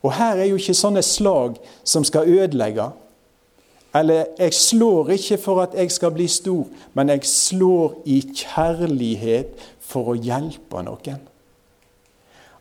Og 0.04 0.12
her 0.14 0.38
er 0.38 0.50
jo 0.50 0.58
ikke 0.60 0.76
sånne 0.76 1.02
slag 1.02 1.58
som 1.82 2.04
skal 2.06 2.30
ødelegge. 2.30 2.86
Eller 3.96 4.28
jeg 4.38 4.54
slår 4.54 5.14
ikke 5.16 5.38
for 5.40 5.62
at 5.64 5.74
jeg 5.74 5.90
skal 5.94 6.12
bli 6.14 6.28
stor, 6.30 6.66
men 6.94 7.10
jeg 7.10 7.26
slår 7.26 7.96
i 8.06 8.20
kjærlighet 8.28 9.56
for 9.82 10.12
å 10.12 10.18
hjelpe 10.20 10.82
noen. 10.84 11.24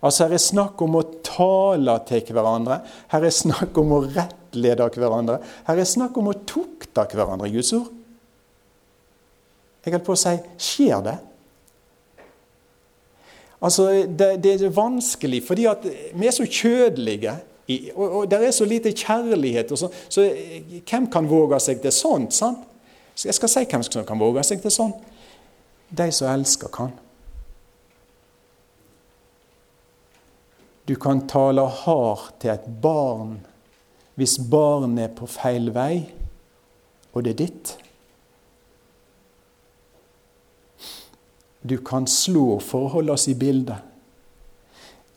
Altså 0.05 0.26
Her 0.26 0.36
er 0.38 0.43
snakk 0.43 0.82
om 0.86 0.97
å 0.99 1.03
tale 1.26 1.95
til 2.07 2.34
hverandre. 2.36 2.80
Her 3.11 3.26
er 3.26 3.34
snakk 3.34 3.78
om 3.82 3.93
å 3.95 4.03
rettlede 4.05 4.89
hverandre. 4.93 5.39
Her 5.67 5.82
er 5.82 5.89
snakk 5.89 6.17
om 6.21 6.30
å 6.30 6.39
tukte 6.45 7.07
hverandre, 7.13 7.49
Guds 7.53 7.73
ord. 7.78 7.94
Jeg 9.86 9.93
holdt 9.93 10.05
på 10.07 10.15
å 10.15 10.19
si 10.19 10.36
skjer 10.57 11.01
det? 11.05 11.15
Altså, 13.65 13.88
det, 14.05 14.29
det 14.43 14.55
er 14.57 14.73
vanskelig, 14.73 15.41
fordi 15.45 15.67
vi 16.13 16.27
er 16.27 16.33
så 16.36 16.45
kjødelige. 16.45 17.36
Og, 17.95 18.03
og 18.05 18.27
det 18.29 18.41
er 18.45 18.51
så 18.53 18.65
lite 18.65 18.93
kjærlighet. 18.93 19.71
Så, 19.77 19.89
så, 20.09 20.25
hvem 20.89 21.07
kan 21.11 21.29
våge 21.29 21.59
seg 21.63 21.81
til 21.81 21.93
sånt? 21.93 22.33
sant? 22.36 22.65
Så 23.15 23.29
jeg 23.29 23.38
skal 23.38 23.51
si 23.51 23.63
hvem 23.71 23.86
som 23.86 24.05
kan 24.05 24.19
våge 24.19 24.43
seg 24.45 24.61
til 24.61 24.73
sånt. 24.73 25.01
De 25.95 26.09
som 26.13 26.29
elsker, 26.33 26.69
kan. 26.73 26.91
Du 30.86 30.93
kan 31.01 31.23
tale 31.29 31.63
hardt 31.65 32.36
til 32.41 32.53
et 32.53 32.65
barn 32.81 33.39
hvis 34.15 34.38
barnet 34.51 35.09
er 35.09 35.15
på 35.17 35.27
feil 35.27 35.73
vei, 35.75 36.05
og 37.11 37.25
det 37.25 37.33
er 37.33 37.39
ditt. 37.41 37.71
Du 41.70 41.78
kan 41.78 42.07
slå 42.07 42.59
for 42.61 42.86
å 42.86 42.93
holde 42.99 43.16
oss 43.16 43.28
i 43.32 43.36
bildet. 43.38 43.82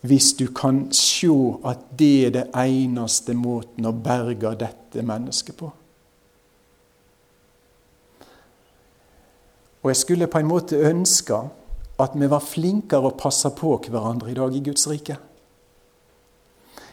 Hvis 0.01 0.31
du 0.39 0.47
kan 0.55 0.85
se 0.95 1.29
at 1.67 1.81
det 1.99 2.13
er 2.25 2.33
det 2.37 2.45
eneste 2.55 3.35
måten 3.35 3.85
å 3.85 3.91
berge 3.93 4.53
dette 4.57 5.03
mennesket 5.03 5.57
på. 5.59 5.71
Og 9.79 9.91
jeg 9.91 9.99
skulle 9.99 10.27
på 10.31 10.39
en 10.39 10.49
måte 10.49 10.79
ønske 10.89 11.39
at 11.99 12.15
vi 12.15 12.27
var 12.31 12.43
flinkere 12.43 13.11
å 13.11 13.17
passe 13.19 13.51
på 13.55 13.75
hverandre 13.89 14.31
i 14.31 14.37
dag 14.37 14.55
i 14.55 14.63
Guds 14.63 14.87
rike. 14.87 15.17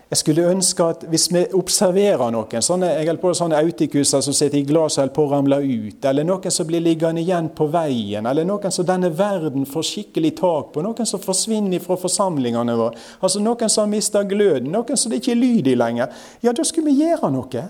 Jeg 0.07 0.21
skulle 0.21 0.45
ønske 0.47 0.85
at 0.87 1.01
hvis 1.11 1.25
vi 1.35 1.41
observerer 1.59 2.31
noen, 2.31 2.63
sånne, 2.63 2.93
jeg 3.03 3.19
på 3.19 3.33
sånne 3.35 3.59
autikuser 3.59 4.21
som 4.23 4.35
sitter 4.39 4.61
i 4.61 4.67
glasset 4.69 5.01
og 5.01 5.03
holder 5.03 5.15
på 5.17 5.25
å 5.25 5.31
ramle 5.33 5.57
ut, 5.65 6.07
eller 6.07 6.27
noen 6.29 6.53
som 6.55 6.69
blir 6.69 6.85
liggende 6.85 7.25
igjen 7.25 7.49
på 7.59 7.67
veien, 7.73 8.29
eller 8.31 8.47
noen 8.47 8.71
som 8.71 8.87
denne 8.87 9.11
verden 9.19 9.67
får 9.67 9.89
skikkelig 9.89 10.31
tak 10.39 10.69
på, 10.77 10.85
noen 10.87 11.11
som 11.11 11.23
forsvinner 11.23 11.83
fra 11.83 11.97
forsamlingene 11.99 12.77
våre, 12.79 13.03
altså 13.19 13.43
noen 13.43 13.73
som 13.73 13.83
har 13.83 13.91
mista 13.97 14.23
gløden, 14.23 14.71
noen 14.71 15.01
som 15.01 15.11
det 15.11 15.19
ikke 15.25 15.35
er 15.35 15.41
lyd 15.43 15.73
i 15.73 15.75
lenger, 15.75 16.15
ja, 16.47 16.55
da 16.55 16.69
skulle 16.69 16.93
vi 16.93 17.03
gjøre 17.03 17.33
noe. 17.35 17.65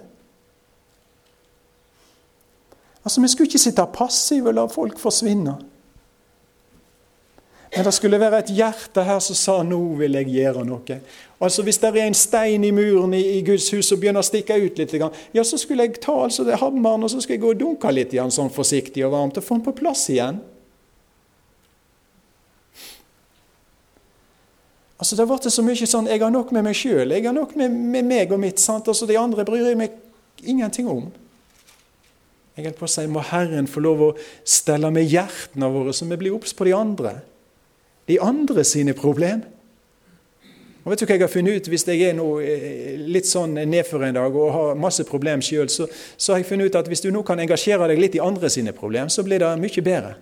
Altså, 3.06 3.22
Vi 3.22 3.32
skulle 3.32 3.48
ikke 3.48 3.64
sitte 3.64 3.88
passive 3.96 4.52
og 4.52 4.58
la 4.58 4.66
folk 4.68 5.00
forsvinne. 5.00 5.56
Men 7.76 7.84
det 7.84 7.92
skulle 7.92 8.16
være 8.16 8.38
et 8.40 8.50
hjerte 8.56 9.02
her 9.04 9.18
som 9.20 9.36
sa 9.36 9.62
'nå 9.62 9.78
vil 9.98 10.12
jeg 10.12 10.26
gjøre 10.32 10.64
noe'. 10.64 11.00
Altså 11.40 11.62
Hvis 11.62 11.78
det 11.78 11.96
er 11.96 12.06
en 12.06 12.14
stein 12.14 12.64
i 12.64 12.70
muren 12.70 13.14
i, 13.14 13.38
i 13.38 13.42
Guds 13.42 13.70
hus 13.70 13.86
som 13.86 14.00
begynner 14.00 14.20
å 14.20 14.24
stikke 14.24 14.56
ut 14.56 14.78
litt, 14.78 14.94
ja, 15.34 15.42
så 15.44 15.58
skulle 15.58 15.82
jeg 15.82 16.00
ta 16.00 16.24
altså 16.24 16.44
det 16.44 16.56
hammeren 16.56 17.04
og 17.04 17.10
så 17.10 17.20
skulle 17.20 17.36
jeg 17.36 17.42
gå 17.42 17.50
og 17.50 17.60
dunke 17.60 17.92
litt 17.92 18.12
igjen, 18.12 18.30
sånn 18.30 18.50
forsiktig 18.50 19.04
og 19.04 19.12
varmt 19.12 19.36
og 19.36 19.44
få 19.44 19.54
den 19.54 19.64
på 19.64 19.76
plass 19.76 20.08
igjen. 20.08 20.40
Altså 24.98 25.16
Det 25.16 25.26
ble 25.28 25.50
så 25.50 25.62
mye 25.62 25.86
sånn 25.86 26.08
'jeg 26.08 26.20
har 26.22 26.30
nok 26.30 26.52
med 26.52 26.64
meg 26.64 26.74
sjøl', 26.74 27.12
'jeg 27.12 27.24
har 27.24 27.32
nok 27.32 27.56
med, 27.56 27.70
med 27.70 28.04
meg 28.04 28.32
og 28.32 28.40
mitt'. 28.40 28.58
sant? 28.58 28.88
Altså 28.88 29.06
De 29.06 29.18
andre 29.18 29.44
bryr 29.44 29.68
jeg 29.68 29.76
meg 29.76 29.90
ingenting 30.46 30.88
om. 30.88 31.12
Jeg 32.56 32.64
holdt 32.64 32.78
på 32.78 32.86
å 32.86 32.88
si, 32.88 33.06
Må 33.06 33.20
Herren 33.20 33.66
få 33.66 33.80
lov 33.80 34.00
å 34.00 34.16
stelle 34.44 34.90
med 34.90 35.04
hjertene 35.04 35.70
våre, 35.70 35.92
så 35.92 36.08
vi 36.08 36.16
blir 36.16 36.32
obs 36.32 36.54
på 36.54 36.64
de 36.64 36.72
andre 36.72 37.20
de 38.06 38.20
andre 38.22 38.64
sine 38.64 38.94
problem. 38.94 39.42
Og 40.86 40.92
vet 40.92 41.02
du 41.02 41.08
hva 41.08 41.16
jeg 41.16 41.24
har 41.24 41.30
funnet 41.32 41.56
ut 41.58 41.68
Hvis 41.72 41.82
jeg 41.88 42.02
er 42.06 42.20
eh, 42.46 42.98
litt 43.10 43.26
sånn 43.26 43.56
nedfor 43.58 44.04
en 44.06 44.14
dag 44.14 44.36
og 44.38 44.52
har 44.54 44.76
masse 44.78 45.02
problem 45.08 45.42
sjøl, 45.42 45.66
så, 45.72 45.88
så, 46.14 46.32
har 46.32 46.42
jeg 46.42 46.50
funnet 46.52 46.70
ut 46.70 46.78
at 46.78 46.90
hvis 46.90 47.02
du 47.02 47.10
nå 47.10 47.24
kan 47.26 47.42
engasjere 47.42 47.88
deg 47.90 47.98
litt 47.98 48.18
i 48.18 48.22
andre 48.22 48.50
sine 48.52 48.74
problem, 48.76 49.10
så 49.10 49.26
blir 49.26 49.42
det 49.42 49.50
mye 49.58 49.82
bedre. 49.82 50.14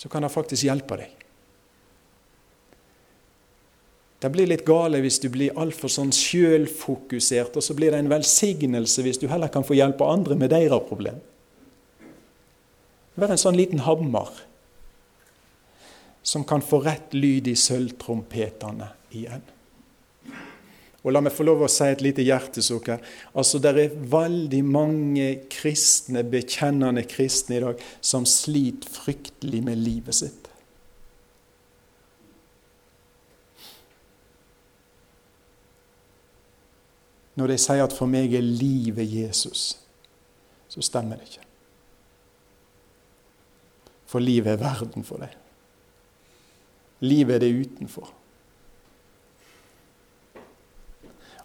Så 0.00 0.08
kan 0.08 0.24
det 0.24 0.32
faktisk 0.32 0.64
hjelpe 0.66 0.96
deg. 1.02 1.18
Det 4.22 4.30
blir 4.30 4.46
litt 4.46 4.64
gale 4.64 5.00
hvis 5.02 5.18
du 5.18 5.28
blir 5.34 5.58
altfor 5.58 5.90
sånn 5.90 6.14
sjølfokusert, 6.14 7.58
og 7.58 7.66
så 7.66 7.74
blir 7.76 7.92
det 7.92 8.00
en 8.00 8.10
velsignelse 8.10 9.04
hvis 9.04 9.18
du 9.18 9.26
heller 9.28 9.50
kan 9.52 9.66
få 9.66 9.76
hjelpe 9.76 10.06
andre 10.06 10.38
med 10.38 10.54
deres 10.54 10.86
problem. 10.88 11.18
Vær 13.20 13.34
en 13.34 13.42
sånn 13.42 13.58
liten 13.58 13.82
hammer 13.84 14.30
som 16.22 16.44
kan 16.44 16.62
få 16.62 16.80
rett 16.84 17.14
lyd 17.14 17.48
i 17.50 17.56
sølvtrompetene 17.58 18.88
igjen. 19.10 19.42
Og 21.02 21.10
La 21.10 21.18
meg 21.22 21.34
få 21.34 21.42
lov 21.42 21.64
å 21.66 21.70
si 21.70 21.88
et 21.90 22.02
lite 22.04 22.22
hjertesukk 22.22 22.92
her. 22.92 23.02
Altså, 23.34 23.58
Det 23.58 23.70
er 23.74 23.96
veldig 23.96 24.62
mange 24.64 25.26
kristne, 25.50 26.22
bekjennende 26.22 27.02
kristne 27.10 27.56
i 27.56 27.60
dag 27.64 27.82
som 28.00 28.24
sliter 28.24 28.88
fryktelig 28.88 29.62
med 29.66 29.78
livet 29.82 30.14
sitt. 30.14 30.48
Når 37.34 37.48
de 37.48 37.58
sier 37.58 37.82
at 37.82 37.92
'for 37.92 38.06
meg 38.06 38.34
er 38.34 38.42
livet 38.42 39.08
Jesus', 39.08 39.76
så 40.68 40.82
stemmer 40.82 41.16
det 41.16 41.28
ikke. 41.28 41.46
For 44.06 44.20
livet 44.20 44.52
er 44.52 44.56
verden 44.56 45.04
for 45.04 45.16
deg. 45.16 45.41
Livet 47.02 47.34
er 47.34 47.42
det 47.42 47.54
utenfor. 47.66 48.12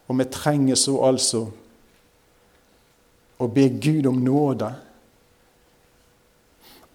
Og 0.08 0.20
vi 0.20 0.26
trenger 0.32 0.78
så 0.80 0.95
altså 1.03 1.41
å 3.38 3.47
be 3.51 3.68
Gud 3.82 4.08
om 4.10 4.22
nåde, 4.24 4.70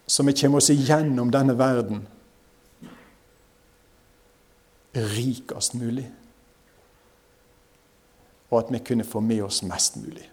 så 0.06 0.24
vi 0.26 0.34
kommer 0.36 0.62
oss 0.62 0.70
igjennom 0.72 1.30
denne 1.32 1.54
verden 1.58 2.02
rikest 4.94 5.74
mulig. 5.74 6.10
Og 8.50 8.58
at 8.58 8.72
vi 8.72 8.78
kunne 8.84 9.04
få 9.04 9.20
med 9.20 9.42
oss 9.42 9.62
mest 9.62 9.96
mulig. 9.96 10.28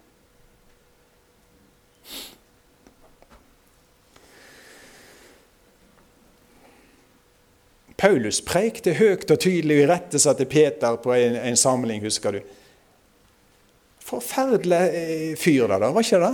Paulus 8.00 8.38
prekte 8.40 8.94
høyt 8.96 9.28
og 9.28 9.42
tydelig 9.42 9.76
og 9.76 9.82
irettesatte 9.84 10.46
Peter 10.48 10.96
på 11.02 11.12
en, 11.12 11.36
en, 11.36 11.58
samling, 11.58 12.00
husker 12.00 12.38
du. 12.38 12.40
Forferdelig 14.00 14.78
eh, 14.96 15.34
fyr 15.36 15.68
det 15.68 15.80
der, 15.82 15.92
var 15.92 16.06
ikke 16.06 16.22
det? 16.22 16.32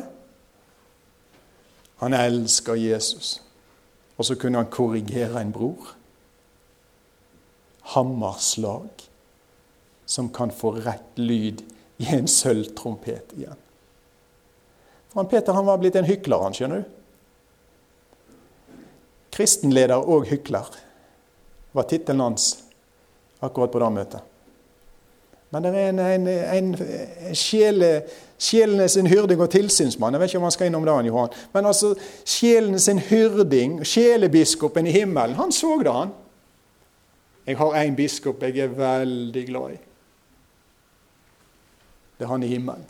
Han 2.05 2.15
elsker 2.15 2.79
Jesus. 2.79 3.41
Og 4.17 4.29
så 4.29 4.39
kunne 4.39 4.63
han 4.63 4.71
korrigere 4.71 5.43
en 5.43 5.51
bror. 5.53 5.91
Hammerslag 7.97 9.09
som 10.07 10.31
kan 10.31 10.55
få 10.55 10.77
rett 10.87 11.19
lyd 11.19 11.67
i 11.99 12.13
en 12.15 12.31
sølvtrompet 12.31 13.35
igjen. 13.35 13.59
For 15.11 15.25
han 15.25 15.31
Peter 15.35 15.57
han 15.57 15.67
var 15.67 15.83
blitt 15.83 15.99
en 15.99 16.07
hykler, 16.07 16.47
han, 16.47 16.55
skjønner 16.55 16.85
du. 16.85 16.93
Kristenleder 19.35 19.99
og 19.99 20.31
hykler 20.31 20.86
var 21.77 21.87
tittelen 21.91 22.25
hans 22.25 22.49
akkurat 23.45 23.73
på 23.73 23.83
det 23.83 23.93
møtet. 23.93 24.33
Men 25.55 25.63
det 25.63 25.73
er 25.79 25.89
en, 25.89 26.01
en, 26.03 26.27
en 26.29 27.35
sjele, 27.37 27.91
sjelenes 28.43 28.97
hyrding 28.99 29.41
og 29.41 29.51
tilsynsmann. 29.55 30.17
Jeg 30.17 30.21
vet 30.21 30.33
ikke 30.33 30.41
om 30.41 30.49
han 30.49 30.55
skal 30.57 30.71
innom 30.71 30.87
det, 30.89 30.97
Johan. 31.07 31.35
Men 31.55 31.71
altså, 31.71 31.93
sjelens 32.27 32.89
hyrding, 33.09 33.79
sjelebiskopen 33.87 34.91
i 34.91 34.97
himmelen, 34.99 35.39
han 35.39 35.55
så 35.55 35.77
det, 35.85 35.93
han. 35.93 36.13
Jeg 37.47 37.61
har 37.61 37.79
én 37.79 37.95
biskop 37.95 38.43
jeg 38.43 38.59
er 38.59 38.75
veldig 38.75 39.47
glad 39.47 39.77
i. 39.77 39.81
Det 42.19 42.27
er 42.27 42.33
han 42.33 42.43
i 42.43 42.51
himmelen. 42.51 42.87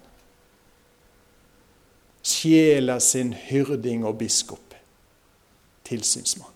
Sjela 2.27 2.99
sin 3.01 3.35
hyrding 3.51 4.07
og 4.07 4.17
biskop. 4.19 4.75
Tilsynsmann. 5.87 6.56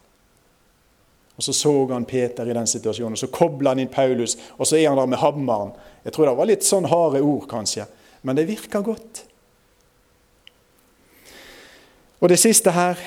Og 1.41 1.45
Så 1.45 1.53
så 1.53 1.86
han 1.88 2.05
Peter 2.05 2.45
i 2.45 2.53
den 2.53 2.66
situasjonen, 2.66 3.12
og 3.12 3.18
så 3.18 3.26
kobla 3.26 3.70
han 3.70 3.78
inn 3.80 3.88
Paulus, 3.88 4.36
og 4.59 4.66
så 4.66 4.76
er 4.76 4.91
han 4.91 4.99
der 4.99 5.07
med 5.07 5.18
hammeren. 5.18 5.70
Jeg 6.05 6.12
tror 6.12 6.26
det 6.26 6.34
var 6.36 6.49
litt 6.51 6.66
sånn 6.66 6.84
harde 6.84 7.22
ord, 7.24 7.47
kanskje, 7.49 7.86
men 8.22 8.36
det 8.36 8.45
virker 8.45 8.84
godt. 8.84 9.22
Og 12.20 12.28
det 12.28 12.36
siste 12.43 12.74
her, 12.76 13.01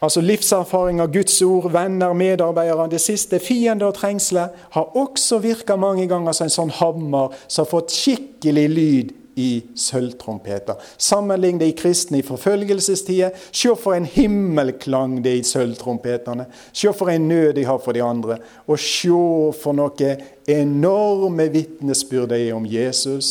altså 0.00 0.24
livserfaring 0.24 1.02
av 1.04 1.12
Guds 1.12 1.36
ord, 1.44 1.68
venner, 1.72 2.16
medarbeidere 2.16 2.88
Det 2.88 3.02
siste, 3.04 3.36
fiender 3.38 3.92
og 3.92 4.00
trengsler, 4.00 4.48
har 4.70 4.96
også 4.96 5.42
virka 5.44 5.76
mange 5.76 6.08
ganger 6.08 6.32
som 6.32 6.48
en 6.48 6.56
sånn 6.56 6.72
hammer 6.80 7.36
som 7.48 7.66
har 7.66 7.72
fått 7.74 7.92
skikkelig 7.92 8.68
lyd 8.72 9.12
i 9.38 9.62
sølvtrompeter. 9.78 10.78
Sammenlign 10.98 11.60
de 11.60 11.70
kristne 11.78 12.18
i 12.18 12.26
forfølgelsestider. 12.26 13.36
Se 13.54 13.74
for 13.78 13.94
en 13.94 14.08
himmelklang 14.08 15.20
det 15.22 15.32
er 15.32 15.42
i 15.42 15.46
sølvtrompetene. 15.46 16.48
Se 16.72 16.90
for 16.96 17.12
en 17.12 17.28
nød 17.30 17.52
de 17.58 17.66
har 17.68 17.78
for 17.84 17.94
de 17.94 18.02
andre. 18.02 18.40
Og 18.66 18.80
se 18.82 19.14
for 19.60 19.78
noe 19.78 20.16
enorme 20.50 21.48
vitnesbyrd 21.54 22.32
de 22.34 22.42
er 22.48 22.56
om 22.56 22.66
Jesus. 22.66 23.30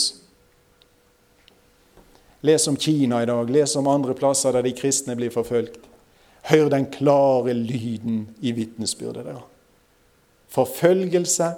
Les 2.47 2.67
om 2.69 2.77
Kina 2.79 3.19
i 3.23 3.27
dag, 3.27 3.49
les 3.51 3.75
om 3.75 3.87
andre 3.91 4.15
plasser 4.15 4.55
der 4.55 4.63
de 4.63 4.75
kristne 4.77 5.17
blir 5.19 5.33
forfulgt. 5.33 5.81
Hør 6.47 6.69
den 6.71 6.85
klare 6.93 7.53
lyden 7.53 8.27
i 8.39 8.53
vitnesbyrdet 8.55 9.25
der. 9.27 9.41
Forfølgelse 10.47 11.49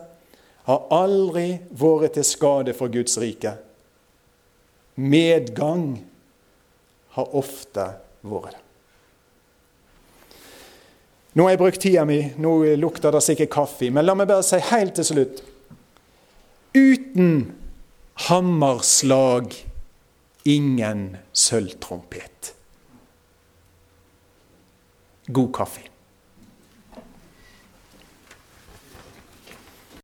har 0.69 0.85
aldri 0.93 1.59
vært 1.69 2.15
til 2.17 2.25
skade 2.25 2.73
for 2.77 2.89
Guds 2.93 3.19
rike. 3.21 3.53
Medgang 4.99 5.93
har 7.15 7.35
ofte 7.37 7.85
vært 8.27 8.57
det. 8.57 8.65
Nå 11.37 11.45
har 11.45 11.53
jeg 11.53 11.61
brukt 11.61 11.81
tida 11.83 12.03
mi, 12.09 12.17
nå 12.41 12.51
lukter 12.81 13.13
det 13.13 13.21
sikkert 13.23 13.51
kaffe. 13.53 13.87
Men 13.93 14.03
la 14.07 14.15
meg 14.17 14.27
bare 14.27 14.43
si 14.43 14.59
helt 14.71 14.97
til 14.97 15.07
slutt 15.11 15.43
Uten 16.75 17.53
hammerslag 18.27 19.55
ingen 20.49 21.17
sølvtrompet. 21.33 22.51
God 25.33 25.49
kaffe. 25.53 25.85